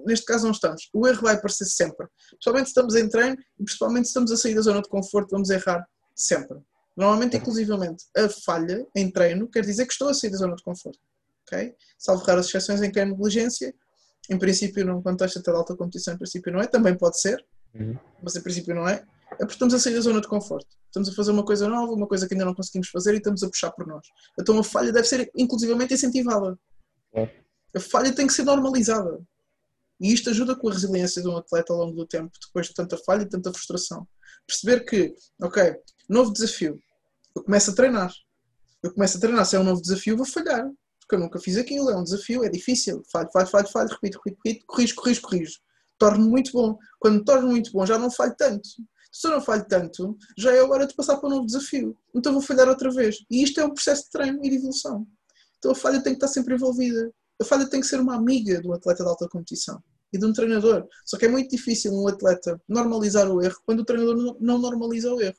[0.06, 0.88] neste caso não estamos.
[0.92, 2.06] O erro vai aparecer sempre.
[2.30, 5.30] Principalmente se estamos em treino e principalmente se estamos a sair da zona de conforto,
[5.30, 6.58] vamos errar sempre.
[6.96, 10.62] Normalmente, inclusivamente, a falha em treino quer dizer que estou a sair da zona de
[10.62, 10.98] conforto.
[11.46, 11.74] ok?
[11.98, 13.74] Salvo raras exceções em que é negligência.
[14.30, 16.66] Em princípio, num contexto até de alta competição, em princípio não é.
[16.66, 17.98] Também pode ser, Uhum.
[18.22, 19.04] mas em princípio não é.
[19.32, 20.68] É porque estamos a sair da zona de conforto.
[20.86, 23.42] Estamos a fazer uma coisa nova, uma coisa que ainda não conseguimos fazer e estamos
[23.42, 24.06] a puxar por nós.
[24.40, 26.56] Então a falha deve ser inclusivamente incentivada.
[27.74, 29.20] A falha tem que ser normalizada.
[30.00, 32.74] E isto ajuda com a resiliência de um atleta ao longo do tempo, depois de
[32.74, 34.06] tanta falha e tanta frustração.
[34.46, 35.76] Perceber que, ok,
[36.08, 36.78] novo desafio.
[37.34, 38.12] Eu começo a treinar.
[38.82, 39.46] Eu começo a treinar.
[39.46, 40.68] Se é um novo desafio, vou falhar.
[41.00, 41.90] Porque eu nunca fiz aquilo.
[41.90, 43.02] É um desafio, é difícil.
[43.10, 45.58] Falho, falho, falho, falho, repito, repito, repito, corrijo, corrijo, corrijo.
[45.98, 46.76] Torno muito bom.
[46.98, 48.68] Quando me torno muito bom, já não falho tanto.
[49.12, 51.96] Se eu não falho tanto, já é hora de passar para um novo desafio.
[52.14, 53.18] Então vou falhar outra vez.
[53.30, 55.06] E isto é um processo de treino e de evolução.
[55.64, 57.10] Então a falha tem que estar sempre envolvida.
[57.40, 60.32] A falha tem que ser uma amiga do atleta de alta competição e de um
[60.32, 60.86] treinador.
[61.06, 65.10] Só que é muito difícil um atleta normalizar o erro quando o treinador não- normaliza
[65.10, 65.38] o erro.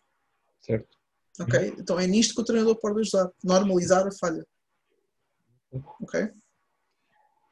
[0.61, 0.97] Certo.
[1.39, 1.75] Ok?
[1.77, 3.31] Então é nisto que o treinador pode ajudar.
[3.43, 4.43] Normalizar a falha.
[6.01, 6.31] Ok?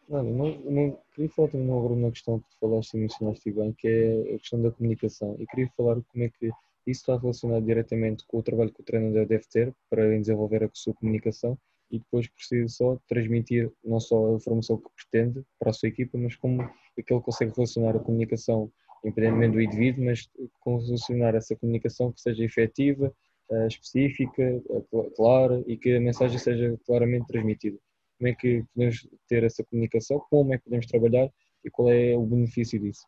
[0.10, 3.72] Olha, não, não, queria falar também agora uma questão que tu falaste e mencionaste bem,
[3.74, 5.36] que é a questão da comunicação.
[5.38, 6.48] E queria falar como é que
[6.88, 10.70] isso está relacionado diretamente com o trabalho que o treinador deve ter para desenvolver a
[10.74, 11.56] sua comunicação
[11.92, 16.18] e depois precisa só transmitir não só a informação que pretende para a sua equipa,
[16.18, 18.72] mas como é que ele consegue relacionar a comunicação,
[19.04, 20.30] independentemente do indivíduo, mas
[20.66, 23.14] relacionar essa comunicação que seja efetiva,
[23.52, 27.78] eh, específica, eh, cl- clara e que a mensagem seja claramente transmitida
[28.18, 31.30] como é que podemos ter essa comunicação, como é que podemos trabalhar
[31.64, 33.06] e qual é o benefício disso.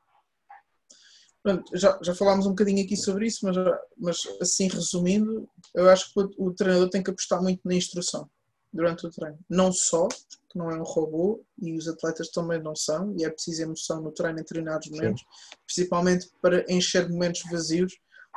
[1.41, 3.55] Pronto, já, já falámos um bocadinho aqui sobre isso, mas,
[3.97, 8.29] mas assim resumindo, eu acho que o treinador tem que apostar muito na instrução
[8.75, 9.39] durante o treino.
[9.49, 13.29] Não só, que não é um robô e os atletas também não são, e é
[13.29, 15.23] preciso emoção no treino em determinados momentos,
[15.65, 17.93] principalmente para encher momentos vazios,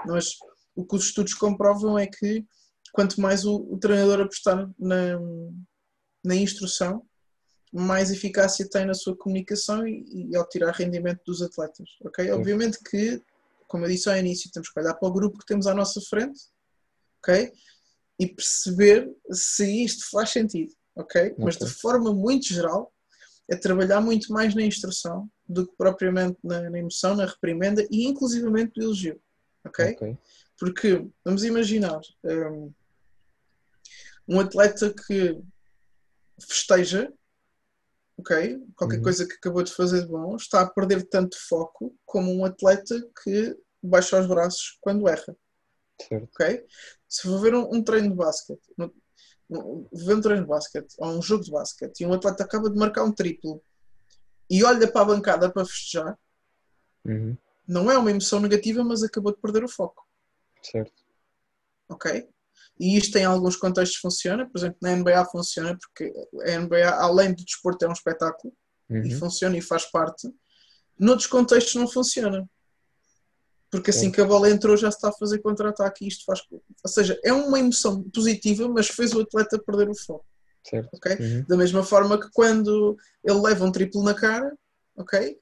[0.06, 0.38] mas
[0.76, 2.46] o que os estudos comprovam é que
[2.92, 5.18] quanto mais o, o treinador apostar na,
[6.24, 7.04] na instrução,
[7.72, 12.30] mais eficácia tem na sua comunicação e, e ao tirar rendimento dos atletas, ok?
[12.30, 13.20] Obviamente que,
[13.66, 16.00] como eu disse ao início, temos que olhar para o grupo que temos à nossa
[16.00, 16.40] frente,
[17.18, 17.52] ok?
[18.18, 21.34] E perceber se isto faz sentido, ok?
[21.38, 22.92] Mas de forma muito geral,
[23.48, 28.04] é trabalhar muito mais na instrução do que propriamente na, na emoção, na reprimenda e
[28.06, 29.20] inclusivamente no elogio,
[29.64, 29.92] ok?
[29.92, 30.18] Ok.
[30.58, 32.72] Porque, vamos imaginar, um,
[34.26, 35.40] um atleta que
[36.40, 37.12] festeja,
[38.18, 38.58] ok?
[38.76, 39.02] Qualquer Uhum.
[39.02, 43.00] coisa que acabou de fazer de bom, está a perder tanto foco como um atleta
[43.22, 45.36] que baixa os braços quando erra,
[46.00, 46.28] Certo.
[46.34, 46.66] ok?
[47.08, 48.94] Se for ver um, um treino de basquete, no-
[49.48, 52.68] no- ver um treino de basquete ou um jogo de basquete e um atleta acaba
[52.70, 53.62] de marcar um triplo
[54.50, 56.18] e olha para a bancada para festejar,
[57.04, 57.36] Uhum.
[57.66, 60.06] não é uma emoção negativa, mas acabou de perder o foco.
[60.62, 60.92] Certo.
[61.88, 62.28] ok?
[62.78, 67.34] E isto em alguns contextos funciona, por exemplo, na NBA funciona, porque a NBA, além
[67.34, 68.54] do desporto, é um espetáculo
[68.90, 69.18] e Uhum.
[69.18, 70.28] funciona e faz parte.
[70.98, 72.48] Noutros contextos não funciona.
[73.70, 74.12] Porque assim Sim.
[74.12, 76.40] que a bola entrou já se está a fazer contra-ataque e isto faz.
[76.50, 80.24] Ou seja, é uma emoção positiva, mas fez o atleta perder o foco,
[80.66, 80.88] Certo.
[80.94, 81.16] ok?
[81.16, 81.44] Uhum.
[81.46, 84.56] Da mesma forma que quando ele leva um triplo na cara,
[84.96, 85.38] ok?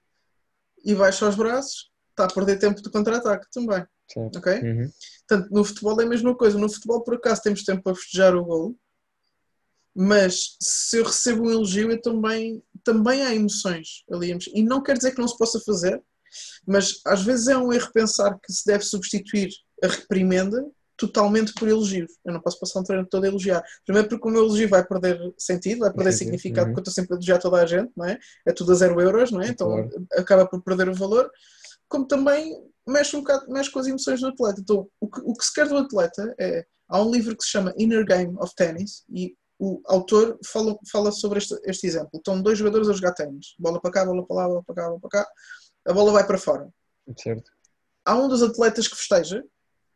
[0.84, 4.38] E baixa os braços, está a perder tempo de contra-ataque também, Certo.
[4.38, 4.52] ok?
[4.60, 4.90] Uhum.
[5.28, 6.58] Portanto, no futebol é a mesma coisa.
[6.58, 8.76] No futebol, por acaso, temos tempo para festejar o gol,
[9.94, 14.36] mas se eu recebo um elogio, eu também, também há emoções ali.
[14.52, 16.02] E não quer dizer que não se possa fazer,
[16.66, 19.48] mas às vezes é um erro pensar que se deve substituir
[19.82, 20.64] a reprimenda
[20.96, 22.10] totalmente por elogios.
[22.24, 23.62] Eu não posso passar um treino todo a elogiar.
[23.84, 26.74] Primeiro porque o meu elogio vai perder sentido, vai perder Sentido, significado, uhum.
[26.74, 28.18] porque eu estou sempre a elogiar toda a gente, não é?
[28.46, 29.48] É tudo a zero euros, não é?
[29.48, 30.06] Então Claro.
[30.12, 31.30] acaba por perder o valor.
[31.88, 32.56] Como também
[32.88, 34.60] mexe um bocado mexe com as emoções do atleta.
[34.60, 36.64] Então, o que, o que se quer do atleta é.
[36.88, 41.10] Há um livro que se chama Inner Game of Tennis e o autor fala, fala
[41.10, 42.10] sobre este, este exemplo.
[42.14, 43.54] Estão dois jogadores a jogar ténis.
[43.58, 45.28] Bola para cá, bola para lá, bola para cá, bola para cá.
[45.86, 46.72] A bola vai para fora.
[47.16, 47.50] Certo.
[48.04, 49.44] Há um dos atletas que festeja,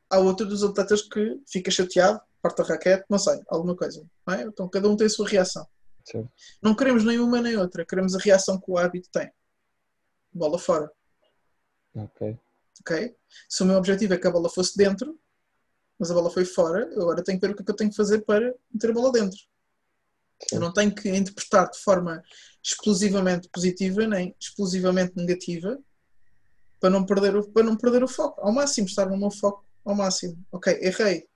[0.09, 4.05] há outro dos atletas que fica chateado, parte a raquete, não sei, alguma coisa.
[4.29, 4.43] é?
[4.43, 5.67] Então cada um tem a sua reação.
[6.05, 6.31] Certo.
[6.63, 9.31] Não queremos nenhuma nem outra, queremos a reação que o árbitro tem.
[10.33, 10.91] Bola fora.
[11.95, 12.39] Ok.
[12.81, 13.17] ok?
[13.49, 15.19] Se o meu objetivo é que a bola fosse dentro,
[15.99, 17.77] mas a bola foi fora, eu agora tenho que ver o que é que eu
[17.77, 19.39] tenho que fazer para meter a bola dentro.
[20.53, 22.23] Eu não tenho que interpretar de forma
[22.63, 25.79] explosivamente positiva nem explosivamente negativa
[26.81, 28.41] para não perder o, para não perder o foco.
[28.41, 30.39] Ao máximo, estar no meu foco ao máximo.
[30.51, 31.29] Ok, errei.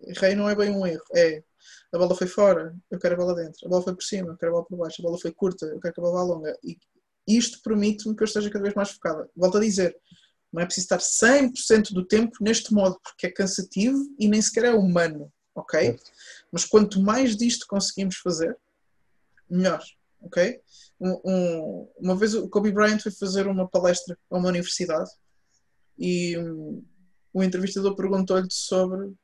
[0.00, 1.04] Errei não é bem um erro.
[1.14, 1.42] É
[1.92, 3.66] a bola foi fora, eu quero a bola dentro.
[3.66, 5.02] A bola foi por cima, eu quero a bola por baixo.
[5.02, 6.58] A bola foi curta, eu quero que a bola vá longa.
[6.62, 6.78] E
[7.26, 9.28] isto permite-me que eu esteja cada vez mais focada.
[9.36, 9.96] Volto a dizer,
[10.52, 14.66] não é preciso estar 100% do tempo neste modo, porque é cansativo e nem sequer
[14.66, 15.98] é humano, ok?
[16.52, 18.56] Mas quanto mais disto conseguimos fazer,
[19.48, 19.82] melhor,
[20.20, 20.60] ok?
[21.00, 25.10] Um, um, uma vez o Kobe Bryant foi fazer uma palestra a uma universidade
[25.98, 26.84] e um,
[27.32, 29.14] o entrevistador perguntou-lhe sobre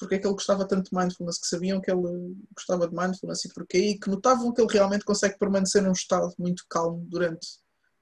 [0.00, 3.44] porque é que ele gostava tanto de mindfulness, que sabiam que ele gostava de mindfulness
[3.44, 7.46] e porquê, e que notavam que ele realmente consegue permanecer num estado muito calmo durante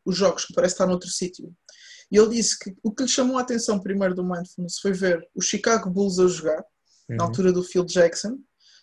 [0.04, 1.52] os jogos, que parece estar noutro sítio.
[2.10, 5.28] E ele disse que o que lhe chamou a atenção primeiro do mindfulness foi ver
[5.34, 6.64] o Chicago Bulls a jogar,
[7.10, 7.16] uhum.
[7.16, 8.38] na altura do Phil Jackson,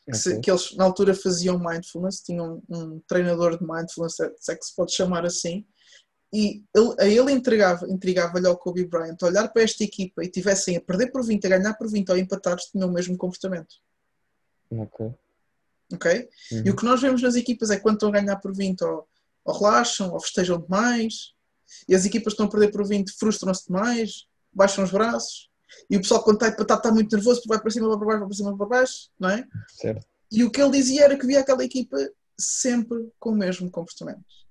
[0.06, 4.52] que, se, que, eles na altura faziam mindfulness, tinham um, um treinador de mindfulness, se
[4.52, 5.65] é que se pode chamar assim,
[6.34, 10.76] e ele, a ele entregava, intrigava-lhe ao Kobe Bryant olhar para esta equipa e tivessem
[10.76, 13.76] a perder por 20, a ganhar por 20 ou empatar, tinham o mesmo comportamento.
[14.70, 15.13] Ok.
[15.94, 16.30] Ok?
[16.52, 16.63] Uhum.
[16.65, 18.84] E o que nós vemos nas equipas é que quando estão a ganhar por 20
[18.84, 19.08] ou,
[19.46, 21.34] ou relaxam ou festejam demais
[21.88, 25.50] e as equipas estão a perder por 20 frustram-se demais, baixam os braços
[25.89, 28.19] e o pessoal quando está empatado está muito nervoso vai para cima, vai para baixo,
[28.19, 29.47] vai para cima, vai para baixo, não é?
[29.69, 30.08] Certo.
[30.32, 31.97] E o que ele dizia era que via aquela equipa
[32.38, 34.45] sempre com o mesmo comportamento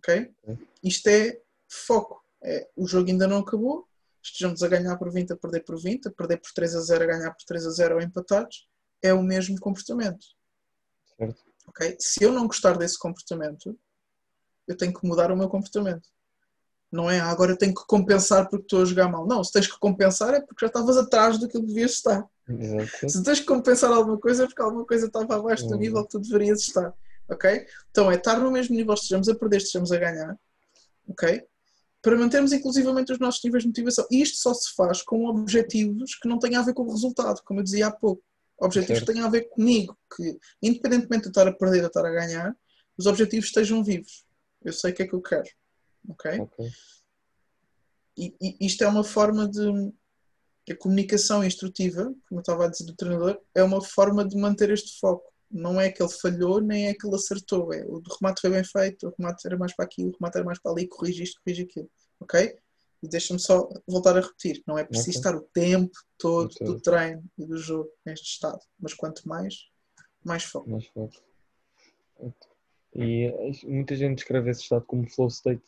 [0.00, 0.34] ok?
[0.82, 2.24] Isto é foco.
[2.42, 3.86] É, o jogo ainda não acabou,
[4.22, 7.04] estejamos a ganhar por 20, a perder por 20, a perder por 3 a 0,
[7.04, 8.68] a ganhar por 3 a 0 ou empatados,
[9.02, 10.26] é o mesmo comportamento.
[11.16, 11.44] Certo.
[11.66, 11.96] Ok?
[12.00, 13.78] Se eu não gostar desse comportamento,
[14.66, 16.08] eu tenho que mudar o meu comportamento.
[16.90, 19.26] Não é agora eu tenho que compensar porque estou a jogar mal.
[19.26, 22.26] Não, se tens que compensar é porque já estavas atrás do que devias estar.
[22.48, 23.08] Exato.
[23.08, 25.80] Se tens que compensar alguma coisa é porque alguma coisa estava abaixo do uhum.
[25.80, 26.92] nível que tu deverias estar
[27.30, 27.66] ok?
[27.90, 30.38] Então é estar no mesmo nível, estejamos a perder, estejamos a ganhar,
[31.08, 31.42] ok?
[32.02, 34.06] Para mantermos inclusivamente os nossos níveis de motivação.
[34.10, 37.42] E isto só se faz com objetivos que não têm a ver com o resultado,
[37.44, 38.22] como eu dizia há pouco.
[38.58, 39.06] Objetivos certo.
[39.06, 42.54] que tenham a ver comigo, que independentemente de estar a perder ou estar a ganhar,
[42.96, 44.24] os objetivos estejam vivos.
[44.62, 45.48] Eu sei o que é que eu quero,
[46.08, 46.40] ok?
[46.40, 46.70] okay.
[48.16, 49.92] E, e isto é uma forma de
[50.70, 54.70] a comunicação instrutiva, como eu estava a dizer do treinador, é uma forma de manter
[54.70, 57.72] este foco não é que ele falhou, nem é que ele acertou.
[57.72, 60.44] É, o remate foi bem feito, o remate era mais para aqui, o remate era
[60.44, 61.90] mais para ali, corrige isto, corrige aquilo.
[62.20, 62.56] Ok?
[63.02, 65.18] E deixa-me só voltar a repetir: não é preciso okay.
[65.18, 69.68] estar o tempo todo do treino e do jogo neste estado, mas quanto mais,
[70.24, 70.70] mais foco.
[70.70, 71.14] Mais foco.
[72.94, 73.32] E
[73.64, 75.64] muita gente descreve esse estado como flow state,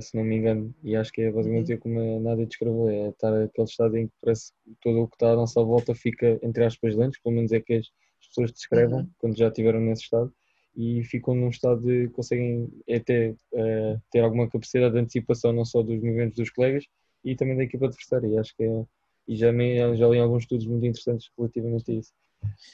[0.00, 1.80] se não me engano, e acho que é basicamente uhum.
[1.80, 5.16] como a Nádia descreveu: é estar aquele estado em que parece que todo o que
[5.16, 7.88] está à nossa volta fica, entre aspas, lento, pelo menos é que as
[8.28, 9.10] pessoas descrevam uhum.
[9.18, 10.32] quando já estiveram nesse estado
[10.74, 15.82] e ficam num estado de conseguem até uh, ter alguma capacidade de antecipação não só
[15.82, 16.84] dos movimentos dos colegas
[17.24, 18.84] e também da equipa adversária e acho que é,
[19.28, 22.12] e já, me, já li alguns estudos muito interessantes relativamente a isso.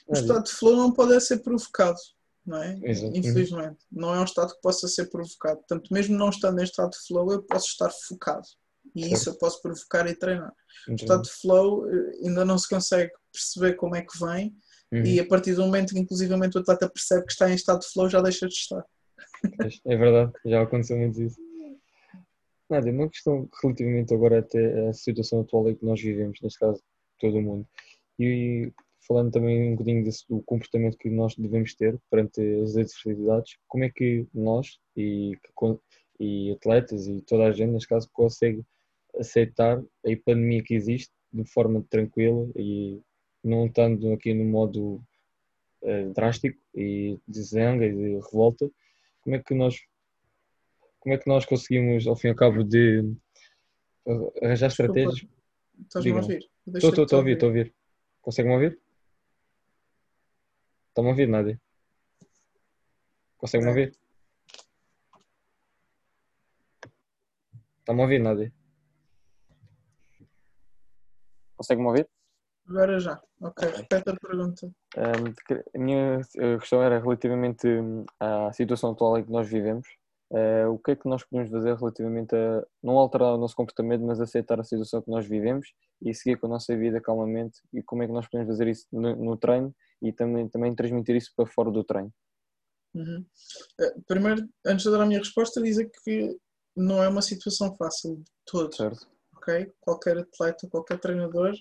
[0.06, 1.98] O estado de flow não pode ser provocado,
[2.48, 2.78] não é?
[3.14, 3.78] Infelizmente.
[3.90, 5.58] Não é um estado que possa ser provocado.
[5.58, 8.46] Portanto, mesmo não estando em estado de flow, eu posso estar focado.
[8.94, 9.14] E certo.
[9.14, 10.52] isso eu posso provocar e treinar.
[10.88, 14.56] O estado de flow eh, ainda não se consegue perceber como é que vem,
[14.92, 15.04] Uhum.
[15.04, 17.88] E a partir do momento que, inclusivamente, o atleta percebe que está em estado de
[17.88, 18.84] flow, já deixa de estar.
[19.84, 21.36] É verdade, já aconteceu muito isso.
[22.70, 26.82] Nada, uma questão relativamente agora até à situação atual em que nós vivemos, neste caso,
[27.18, 27.66] todo o mundo.
[28.18, 28.72] E
[29.08, 33.84] falando também um bocadinho desse, do comportamento que nós devemos ter perante as adversidades, como
[33.84, 35.32] é que nós e,
[36.20, 38.62] e atletas e toda a gente, neste caso, consegue
[39.18, 43.00] aceitar a pandemia que existe de forma tranquila e
[43.42, 45.02] não estando aqui no modo
[45.82, 48.70] uh, drástico e de zanga e de revolta,
[49.22, 49.76] como é que nós
[51.00, 53.14] como é que nós conseguimos ao fim e ao cabo de
[54.42, 54.98] arranjar Desculpa.
[54.98, 55.26] estratégias?
[55.80, 56.50] Estás-me a ouvir?
[56.66, 57.74] Estou, estou, estou a ouvir, estou a ouvir.
[58.20, 58.78] Consegue-me ouvir?
[60.98, 61.60] Está-me a ouvir, Nádia?
[63.36, 63.70] Consegue-me é.
[63.70, 63.98] ouvir?
[67.78, 68.52] Está-me a ouvir, Nádia?
[71.56, 72.08] Consegue-me ouvir?
[72.68, 73.22] Agora já.
[73.40, 74.66] Ok, repete a pergunta.
[74.96, 76.20] Um, a minha
[76.58, 79.86] questão era relativamente hum, à situação atual em que nós vivemos.
[80.32, 84.02] Uh, o que é que nós podemos fazer relativamente a não alterar o nosso comportamento,
[84.02, 85.72] mas aceitar a situação que nós vivemos
[86.02, 87.60] e seguir com a nossa vida calmamente?
[87.72, 89.72] E como é que nós podemos fazer isso no, no treino
[90.02, 92.12] e também, também transmitir isso para fora do treino?
[92.94, 93.24] Uhum.
[93.80, 96.38] Uh, primeiro, antes de dar a minha resposta, dizer que
[96.76, 98.74] não é uma situação fácil de todo.
[98.74, 99.08] Certo.
[99.36, 99.72] Ok?
[99.80, 101.54] Qualquer atleta, qualquer treinador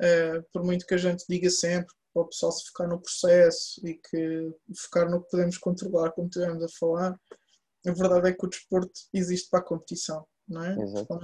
[0.00, 3.86] uh, por muito que a gente diga sempre para o pessoal se focar no processo
[3.86, 7.20] e que focar no que podemos controlar, como estivemos a falar,
[7.86, 10.76] a verdade é que o desporto existe para a competição, não é?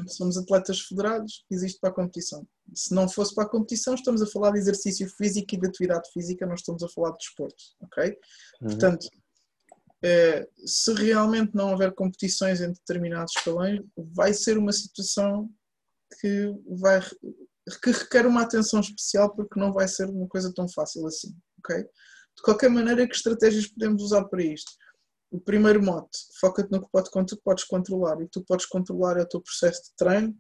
[0.09, 2.47] Somos atletas federados, existe para a competição.
[2.75, 6.11] Se não fosse para a competição, estamos a falar de exercício físico e de atividade
[6.13, 8.09] física, não estamos a falar de desporto, ok?
[8.61, 8.69] Uhum.
[8.69, 9.09] Portanto,
[10.03, 15.49] eh, se realmente não houver competições em determinados escalões, vai ser uma situação
[16.21, 17.01] que vai
[17.81, 21.77] que requer uma atenção especial porque não vai ser uma coisa tão fácil assim, ok?
[21.79, 24.73] De qualquer maneira, que estratégias podemos usar para isto?
[25.33, 29.27] O primeiro mote, foca-te no que tu podes controlar e tu podes controlar é o
[29.27, 30.39] teu processo de treino,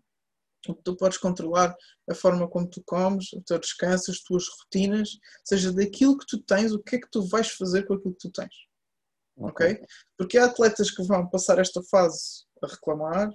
[0.68, 1.74] o que tu podes controlar
[2.10, 5.08] a forma como tu comes, o teu descanso, as tuas rotinas,
[5.42, 8.28] seja daquilo que tu tens, o que é que tu vais fazer com aquilo que
[8.28, 8.54] tu tens.
[9.38, 9.82] Ok?
[10.18, 13.30] Porque há atletas que vão passar esta fase a reclamar,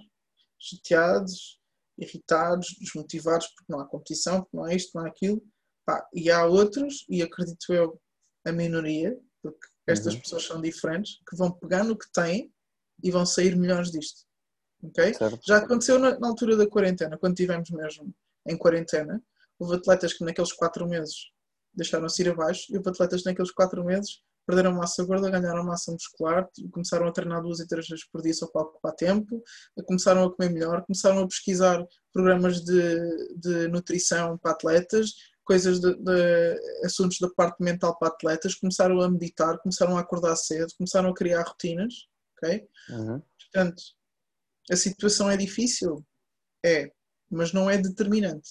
[0.60, 1.58] chateados,
[1.98, 5.42] irritados, desmotivados porque não há competição, porque não há isto, não há aquilo.
[5.84, 8.00] Pá, e há outros, e acredito eu,
[8.46, 10.20] a minoria, porque estas uhum.
[10.20, 12.52] pessoas são diferentes, que vão pegar no que têm
[13.02, 14.26] e vão sair melhores disto.
[14.82, 15.12] Okay?
[15.44, 18.14] Já aconteceu na, na, altura da quarentena, quando tivemos mesmo
[18.46, 19.22] em quarentena,
[19.58, 21.14] houve atletas que naqueles quatro meses
[21.74, 25.92] deixaram-se ir abaixo e houve atletas que naqueles quatro meses perderam massa gorda, ganharam massa
[25.92, 29.42] muscular, começaram a treinar duas e três vezes por dia só para ocupar tempo,
[29.86, 31.84] começaram a comer melhor, começaram a pesquisar
[32.14, 35.12] programas de, de nutrição para atletas,
[35.48, 40.36] coisas de, de, assuntos da parte mental para atletas, começaram a meditar, começaram a acordar
[40.36, 42.68] cedo, começaram a criar rotinas, ok?
[42.90, 43.22] Uhum.
[43.40, 43.82] Portanto,
[44.70, 46.06] a situação é difícil,
[46.64, 46.92] é,
[47.30, 48.50] mas não é determinante.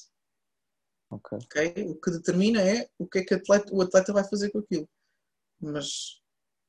[1.11, 1.37] Okay.
[1.37, 1.85] ok.
[1.89, 4.89] O que determina é o que é que atleta, o atleta vai fazer com aquilo
[5.59, 6.19] mas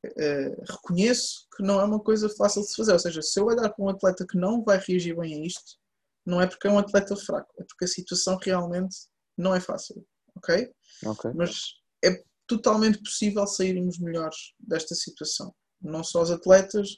[0.06, 2.92] uh, reconheço que não é uma coisa fácil de se fazer.
[2.92, 5.78] Ou seja, se eu olhar para um atleta que não vai reagir bem a isto,
[6.24, 8.96] não é porque é um atleta fraco, é porque a situação realmente
[9.36, 10.06] não é fácil.
[10.38, 10.72] Ok?
[11.06, 11.32] okay.
[11.34, 11.74] Mas
[12.04, 15.54] é totalmente possível sairmos melhores desta situação.
[15.80, 16.88] Não só os atletas,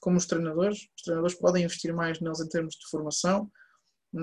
[0.00, 0.78] como os treinadores.
[0.96, 3.50] Os treinadores podem investir mais neles em termos de formação,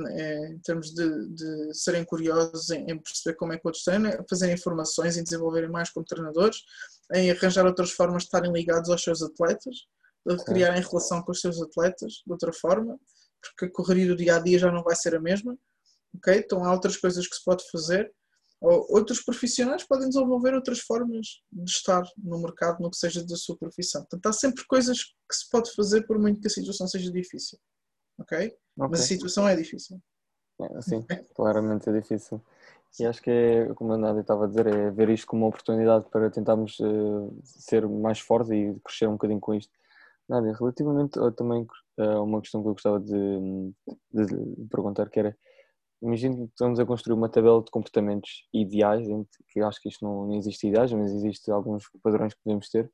[0.10, 4.12] é, em termos de, de serem curiosos em, em, perceber como é que outros treinam,
[4.28, 6.58] fazerem formações, em desenvolverem mais como treinadores,
[7.14, 9.76] em arranjar outras formas de estarem ligados aos seus atletas,
[10.28, 13.00] de criarem relação com os seus atletas de outra forma,
[13.42, 15.56] porque a correria do dia a dia já não vai ser a mesma.
[16.16, 16.36] ok?
[16.36, 18.12] Então há outras coisas que se pode fazer.
[18.66, 23.36] Ou outros profissionais podem desenvolver outras formas de estar no mercado, no que seja da
[23.36, 24.02] sua profissão.
[24.02, 27.60] Portanto, há sempre coisas que se pode fazer por muito que a situação seja difícil.
[28.18, 28.38] Ok?
[28.38, 28.58] okay.
[28.76, 30.02] Mas a situação é difícil.
[30.60, 31.06] É, sim,
[31.36, 32.42] claramente é difícil.
[33.00, 35.50] E acho que é, como a Nádia estava a dizer, é ver isto como uma
[35.50, 39.72] oportunidade para tentarmos uh, ser mais fortes e crescer um bocadinho com isto.
[40.28, 41.68] Nádia, relativamente a, também
[42.00, 43.74] a uma questão que eu gostava de,
[44.12, 45.38] de, de perguntar, que era,
[46.02, 49.08] imagino que estamos a construir uma tabela de comportamentos ideais,
[49.50, 52.92] que acho que isto não, não existe ideais, mas existe alguns padrões que podemos ter,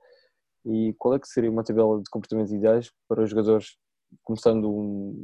[0.65, 3.77] e qual é que seria uma tabela de comportamentos ideais para os jogadores,
[4.23, 4.71] começando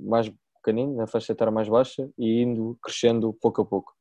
[0.04, 3.96] mais pequenino, na faixa etária mais baixa, e indo crescendo pouco a pouco?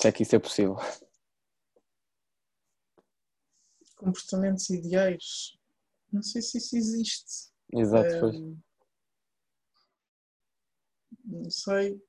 [0.00, 0.76] Se é que isso é possível.
[3.96, 5.58] Comportamentos ideais.
[6.12, 7.50] Não sei se isso existe.
[7.72, 8.36] Exato, pois.
[11.28, 12.00] Não sei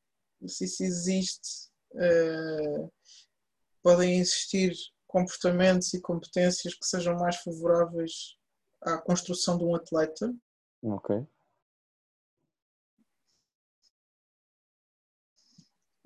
[0.47, 1.69] se isso existe.
[1.91, 2.91] Uh,
[3.81, 4.73] podem existir
[5.07, 8.37] comportamentos e competências que sejam mais favoráveis
[8.81, 10.33] à construção de um atleta.
[10.83, 11.27] Ok.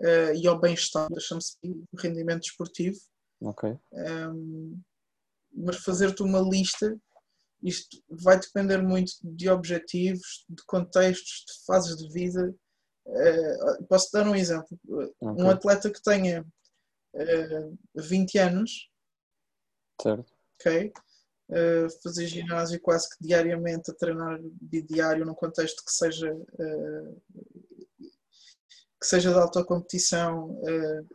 [0.03, 2.97] uh, e ao bem-estar, deixamos o rendimento esportivo.
[3.41, 3.69] Ok.
[3.69, 4.81] Um, ehm,
[5.55, 6.97] mas fazer-te uma lista,
[7.61, 12.53] isto vai depender muito de objetivos, de contextos, de fases de vida.
[13.05, 14.79] Uh, posso dar um exemplo.
[14.87, 15.43] Okay.
[15.43, 16.47] Um atleta que tenha uh,
[17.15, 18.89] eh, 20 anos,
[20.01, 20.33] certo.
[20.59, 20.93] ok?
[21.49, 27.21] Uh, fazer ginásio quase que diariamente, a treinar diário num contexto que seja uh,
[28.99, 31.07] que seja de alta competição, uh,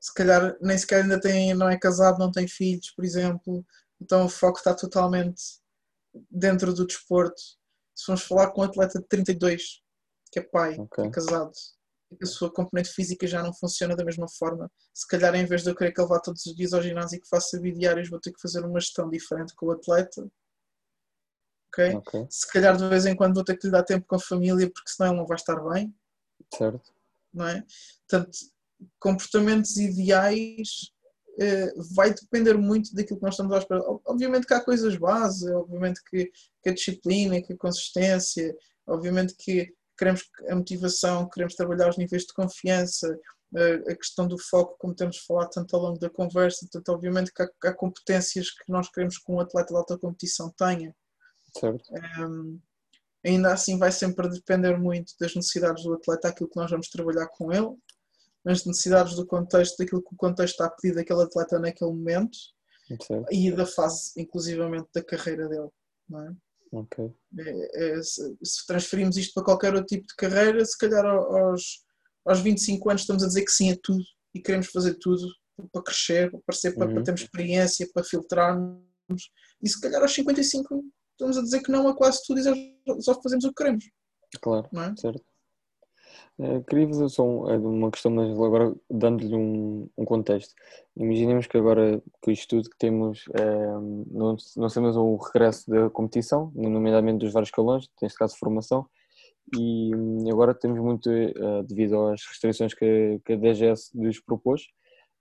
[0.00, 3.64] se calhar nem sequer ainda tem, não é casado, não tem filhos, por exemplo,
[4.00, 5.60] então o foco está totalmente
[6.28, 7.40] dentro do desporto.
[7.94, 9.81] Se vamos falar com um atleta de 32,
[10.32, 11.04] que é pai, okay.
[11.04, 11.52] é casado,
[12.20, 14.70] a sua componente física já não funciona da mesma forma.
[14.92, 17.16] Se calhar, em vez de eu querer que ele vá todos os dias ao ginásio
[17.16, 20.28] e que faça bidiários, vou ter que fazer uma gestão diferente com o atleta
[21.72, 21.94] Okay?
[21.94, 22.26] ok?
[22.28, 24.70] Se calhar de vez em quando vou ter que lhe dar tempo com a família
[24.70, 25.94] porque senão ele não vai estar bem.
[26.54, 26.92] Certo.
[27.32, 27.64] Não é?
[28.06, 28.38] Portanto,
[29.00, 30.92] comportamentos ideais
[31.40, 33.82] eh, vai depender muito daquilo que nós estamos à espera.
[34.04, 36.30] Obviamente que há coisas base, obviamente que,
[36.62, 38.54] que a disciplina, que a consistência,
[38.86, 43.16] obviamente que, que queremos a motivação, queremos trabalhar os níveis de confiança,
[43.54, 47.42] a questão do foco, como temos falado tanto ao longo da conversa, portanto, obviamente que
[47.42, 50.94] há, há competências que nós queremos que um atleta de alta competição tenha.
[51.56, 51.84] Certo.
[52.18, 52.58] Um,
[53.24, 57.28] ainda assim vai sempre depender muito das necessidades do atleta, aquilo que nós vamos trabalhar
[57.28, 57.76] com ele,
[58.44, 62.36] as necessidades do contexto, daquilo que o contexto está a pedir daquele atleta naquele momento
[63.00, 63.26] certo.
[63.30, 65.68] e da fase, inclusivamente, da carreira dele.
[66.08, 66.32] Não é?
[66.72, 67.12] Okay.
[67.38, 71.82] É, é, se, se transferimos isto para qualquer outro tipo de carreira, se calhar aos
[72.24, 74.04] aos 25 anos estamos a dizer que sim a tudo
[74.34, 75.26] e queremos fazer tudo
[75.72, 76.94] para crescer, para, parecer, para, uhum.
[76.94, 79.30] para termos experiência, para filtrarmos.
[79.62, 83.20] E se calhar aos 55 estamos a dizer que não a quase tudo e só
[83.20, 83.84] fazemos o que queremos.
[84.40, 85.00] Claro, é?
[85.00, 85.24] certo.
[86.42, 90.52] Uh, queria fazer só eh, uma questão, mas agora dando-lhe um, um, contexto.
[90.96, 95.88] Imaginemos que agora, com isto tudo que temos, uh, não, não temos o regresso da
[95.88, 98.84] competição, nomeadamente dos vários escalões, neste caso formação,
[99.56, 99.92] e
[100.32, 104.66] agora temos muito, uh, devido às restrições que, que a DGS nos propôs,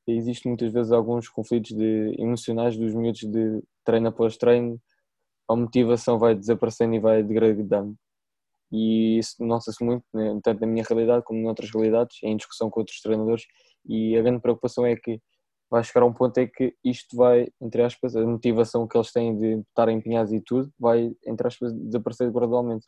[0.08, 4.82] existem muitas vezes alguns conflitos de, emocionais dos miúdos de treino após treino,
[5.48, 7.96] a motivação vai desaparecendo e vai degradando.
[8.72, 12.80] E isso nota-se muito, né, tanto na minha realidade como noutras realidades, em discussão com
[12.82, 13.44] outros treinadores,
[13.86, 15.20] e a grande preocupação é que
[15.70, 19.12] vai chegar a um ponto em que isto vai, entre aspas, a motivação que eles
[19.12, 22.86] têm de estar empenhados e tudo, vai, entre aspas, desaparecer gradualmente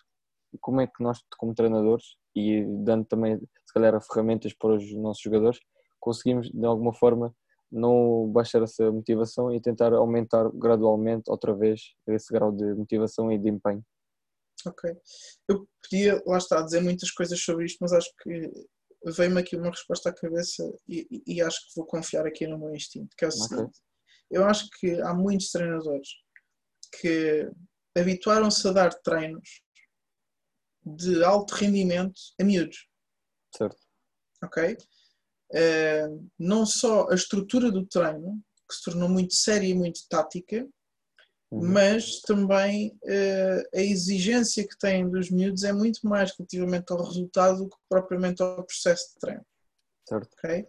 [0.62, 5.22] como é que nós, como treinadores, e dando também, se calhar, ferramentas para os nossos
[5.22, 5.60] jogadores,
[6.00, 7.34] conseguimos, de alguma forma,
[7.72, 13.38] não baixar essa motivação e tentar aumentar gradualmente, outra vez, esse grau de motivação e
[13.38, 13.84] de empenho.
[14.66, 14.90] Ok.
[15.48, 18.52] Eu podia, lá está, dizer muitas coisas sobre isto, mas acho que
[19.12, 22.74] veio-me aqui uma resposta à cabeça e, e, acho que vou confiar aqui no meu
[22.74, 23.42] instinto, que é o okay.
[23.42, 23.80] seguinte.
[24.32, 26.08] Eu acho que há muitos treinadores
[27.00, 27.50] que
[27.98, 29.62] habituaram-se a dar treinos
[30.86, 32.88] de alto rendimento a miúdos.
[33.56, 33.78] Certo.
[34.44, 34.78] Ok?
[35.52, 40.68] Uh, não só a estrutura do treino, que se tornou muito séria e muito tática,
[41.54, 41.72] uhum.
[41.72, 47.60] mas também uh, a exigência que têm dos miúdos é muito mais relativamente ao resultado
[47.60, 49.46] do que propriamente ao processo de treino.
[50.08, 50.30] Certo.
[50.38, 50.68] Ok?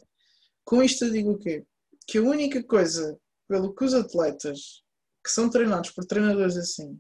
[0.65, 1.65] Com isto eu digo o quê?
[2.07, 3.19] Que a única coisa
[3.49, 4.83] pelo que os atletas
[5.25, 6.99] que são treinados por treinadores assim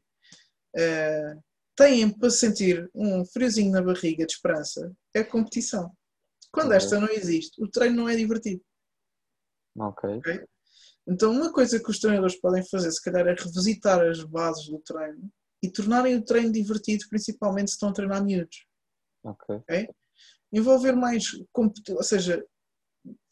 [0.76, 1.42] uh,
[1.76, 5.92] têm para sentir um friozinho na barriga de esperança é a competição.
[6.50, 6.76] Quando okay.
[6.76, 8.62] esta não existe, o treino não é divertido.
[9.76, 10.20] Okay.
[11.06, 14.78] Então, uma coisa que os treinadores podem fazer, se calhar, é revisitar as bases do
[14.78, 15.30] treino
[15.62, 18.66] e tornarem o treino divertido, principalmente se estão a treinar miúdos.
[19.22, 19.56] Ok.
[19.56, 19.88] okay?
[20.52, 21.24] Envolver mais,
[21.54, 22.44] ou seja,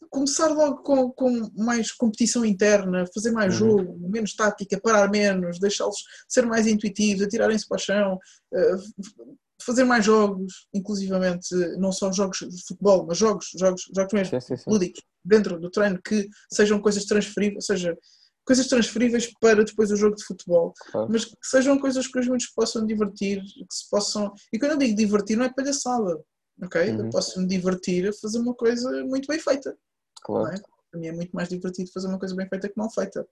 [0.09, 3.77] começar logo com, com mais competição interna, fazer mais uhum.
[3.77, 8.19] jogo, menos tática, parar menos, deixá-los ser mais intuitivos, atirarem-se para o chão,
[8.53, 14.41] uh, fazer mais jogos, inclusivamente não só jogos de futebol, mas jogos, jogos, jogos mesmo,
[14.41, 14.69] sim, sim, sim.
[14.69, 17.97] lúdicos, dentro do treino, que sejam coisas transferíveis, ou seja,
[18.45, 20.73] coisas transferíveis para depois o jogo de futebol,
[21.09, 24.33] mas que sejam coisas que os muitos possam divertir, que se possam.
[24.51, 26.19] E quando eu digo divertir, não é palhaçada,
[26.61, 26.89] ok?
[26.89, 27.05] Uhum.
[27.05, 29.75] Eu posso me divertir a fazer uma coisa muito bem feita.
[30.23, 30.55] Claro.
[30.55, 30.61] É?
[30.91, 33.25] Para mim é muito mais divertido fazer uma coisa bem feita que mal feita.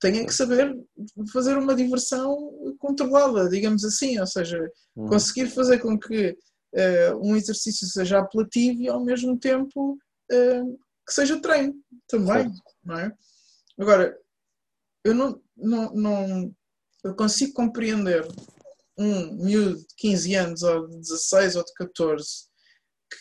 [0.00, 0.76] Tenho que saber
[1.32, 2.36] fazer uma diversão
[2.78, 4.58] controlada, digamos assim, ou seja,
[4.96, 5.06] hum.
[5.06, 9.98] conseguir fazer com que uh, um exercício seja apelativo e ao mesmo tempo
[10.32, 11.74] uh, que seja treino
[12.06, 12.52] também,
[12.84, 13.12] não é?
[13.78, 14.16] Agora,
[15.04, 16.54] eu não, não, não
[17.04, 18.26] eu consigo compreender
[18.98, 22.48] um miúdo de 15 anos ou de 16 ou de 14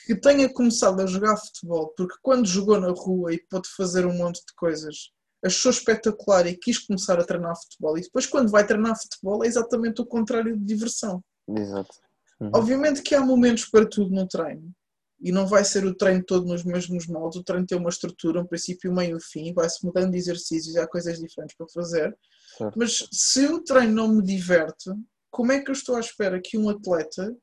[0.05, 4.17] que tenha começado a jogar futebol, porque quando jogou na rua e pôde fazer um
[4.17, 5.11] monte de coisas,
[5.44, 7.98] achou espetacular e quis começar a treinar futebol.
[7.98, 11.24] E depois, quando vai treinar futebol, é exatamente o contrário de diversão.
[11.48, 11.96] Exato.
[12.40, 12.52] Uhum.
[12.54, 14.72] Obviamente que há momentos para tudo no treino.
[15.20, 17.40] E não vai ser o treino todo nos mesmos moldes.
[17.40, 19.52] O treino tem uma estrutura, um princípio, um meio e um fim.
[19.54, 22.16] Vai-se mudando de exercícios e há coisas diferentes para fazer.
[22.56, 22.78] Certo.
[22.78, 24.92] Mas se o treino não me diverte,
[25.32, 27.36] como é que eu estou à espera que um atleta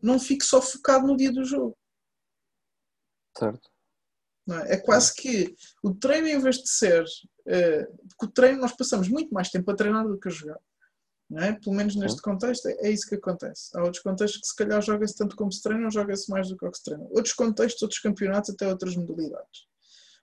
[0.00, 1.76] não fique só focado no dia do jogo.
[3.36, 3.68] Certo.
[4.50, 4.74] É?
[4.74, 4.76] é?
[4.76, 7.04] quase que o treino, em vez de ser.
[7.44, 10.58] Porque o treino, nós passamos muito mais tempo a treinar do que a jogar.
[11.28, 11.52] Não é?
[11.52, 13.70] Pelo menos neste contexto, é, é, isso que acontece.
[13.76, 16.56] Há outros contextos que, se calhar, joga-se tanto como se treina ou joga-se mais do
[16.56, 17.04] que o que se treina.
[17.10, 19.66] Outros contextos, outros campeonatos, até outras modalidades.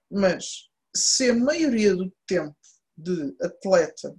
[0.09, 2.55] Mas se a maioria do tempo
[2.97, 4.15] de atleta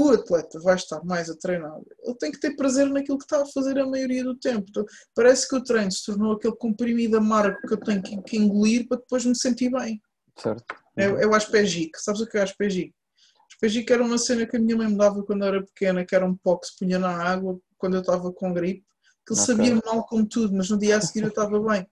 [0.00, 3.42] o atleta vai estar mais a treinar, ele tem que ter prazer naquilo que está
[3.42, 4.66] a fazer a maioria do tempo.
[4.68, 4.84] Então,
[5.14, 8.86] parece que o treino se tornou aquele comprimido amargo que eu tenho que, que engolir
[8.86, 10.00] para depois me sentir bem.
[10.36, 10.64] Certo.
[10.96, 12.00] É, é o aspegic.
[12.00, 12.94] Sabes o que é aspegic?
[13.52, 16.14] Aspegic era uma cena que a minha mãe me dava quando eu era pequena, que
[16.14, 18.84] era um pó que se punha na água quando eu estava com gripe,
[19.26, 19.54] que ele okay.
[19.54, 21.86] sabia mal como tudo, mas no dia a seguir eu estava bem.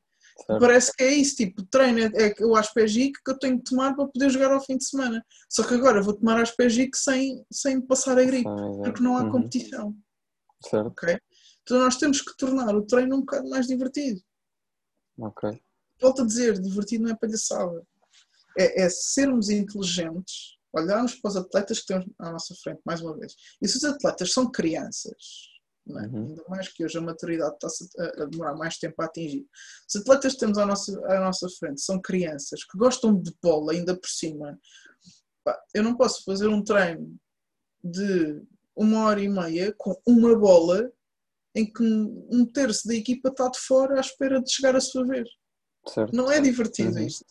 [0.46, 3.94] Parece que é isso, tipo, treino é, é o aspegic que eu tenho que tomar
[3.94, 5.24] para poder jogar ao fim de semana.
[5.48, 8.48] Só que agora vou tomar aspegic sem, sem passar a gripe,
[8.84, 9.30] porque não há uhum.
[9.30, 9.96] competição.
[10.62, 10.88] Certo.
[10.88, 11.18] Okay?
[11.62, 14.20] Então nós temos que tornar o treino um bocado mais divertido.
[15.18, 15.60] Ok.
[16.00, 17.82] Volto a dizer, divertido não é palhaçada.
[18.58, 23.16] É, é sermos inteligentes, olharmos para os atletas que temos à nossa frente, mais uma
[23.16, 23.34] vez.
[23.60, 25.48] E se os atletas são crianças,
[25.88, 26.06] é?
[26.06, 26.28] Uhum.
[26.28, 29.46] Ainda mais que hoje a maturidade está-se a, demorar mais tempo a atingir.
[29.88, 33.72] Os atletas que temos à nossa, à nossa frente são crianças que gostam de bola,
[33.72, 34.58] ainda por cima.
[35.72, 37.16] Eu não posso fazer um treino
[37.84, 38.42] de
[38.74, 40.90] uma hora e meia com uma bola
[41.54, 45.06] em que um terço da equipa está de fora à espera de chegar a sua
[45.06, 45.28] vez.
[45.88, 46.14] Certo.
[46.14, 47.06] Não é divertido uhum.
[47.06, 47.24] isto.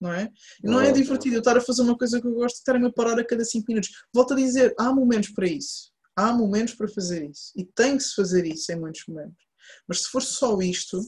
[0.00, 0.32] Não é?
[0.64, 2.92] Não é divertido eu estar a fazer uma coisa que eu gosto e estar-me a
[2.92, 3.90] parar a cada 5 minutos.
[4.12, 5.89] Volto a dizer, há momentos para isso
[6.20, 9.42] há momentos para fazer isso e tem que se fazer isso em muitos momentos.
[9.88, 11.00] Mas se for só isto,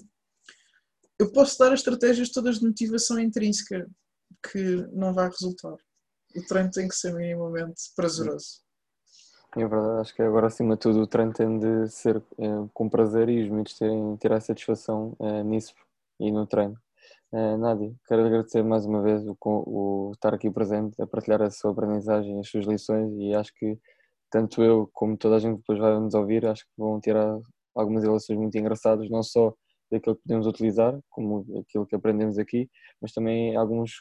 [1.19, 3.87] eu posso dar as estratégias todas de motivação intrínseca
[4.51, 5.77] que não vai resultar.
[6.35, 8.63] O treino tem que ser minimamente prazeroso.
[9.55, 12.89] É verdade, acho que agora acima de tudo o treino tem de ser é, com
[12.89, 15.75] prazer e os miúdos terem, ter a satisfação é, nisso
[16.19, 16.75] e no treino.
[17.35, 21.51] É, Nádia, quero agradecer mais uma vez o, o, estar aqui presente, a partilhar a
[21.51, 23.79] sua aprendizagem, as suas lições e acho que
[24.33, 27.39] tanto eu como toda a gente depois vai nos ouvir, acho que vão tirar
[27.75, 29.55] algumas relações muito engraçadas, não só
[29.91, 32.69] daquilo que podemos utilizar, como aquilo que aprendemos aqui,
[33.01, 33.93] mas também alguns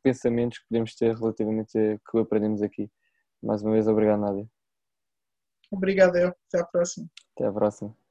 [0.00, 2.88] pensamentos que podemos ter relativamente a que aprendemos aqui.
[3.42, 4.48] Mais uma vez, obrigado, Nádia.
[5.72, 6.28] Obrigado, eu.
[6.28, 7.08] Até à próxima.
[7.34, 8.03] Até à próxima.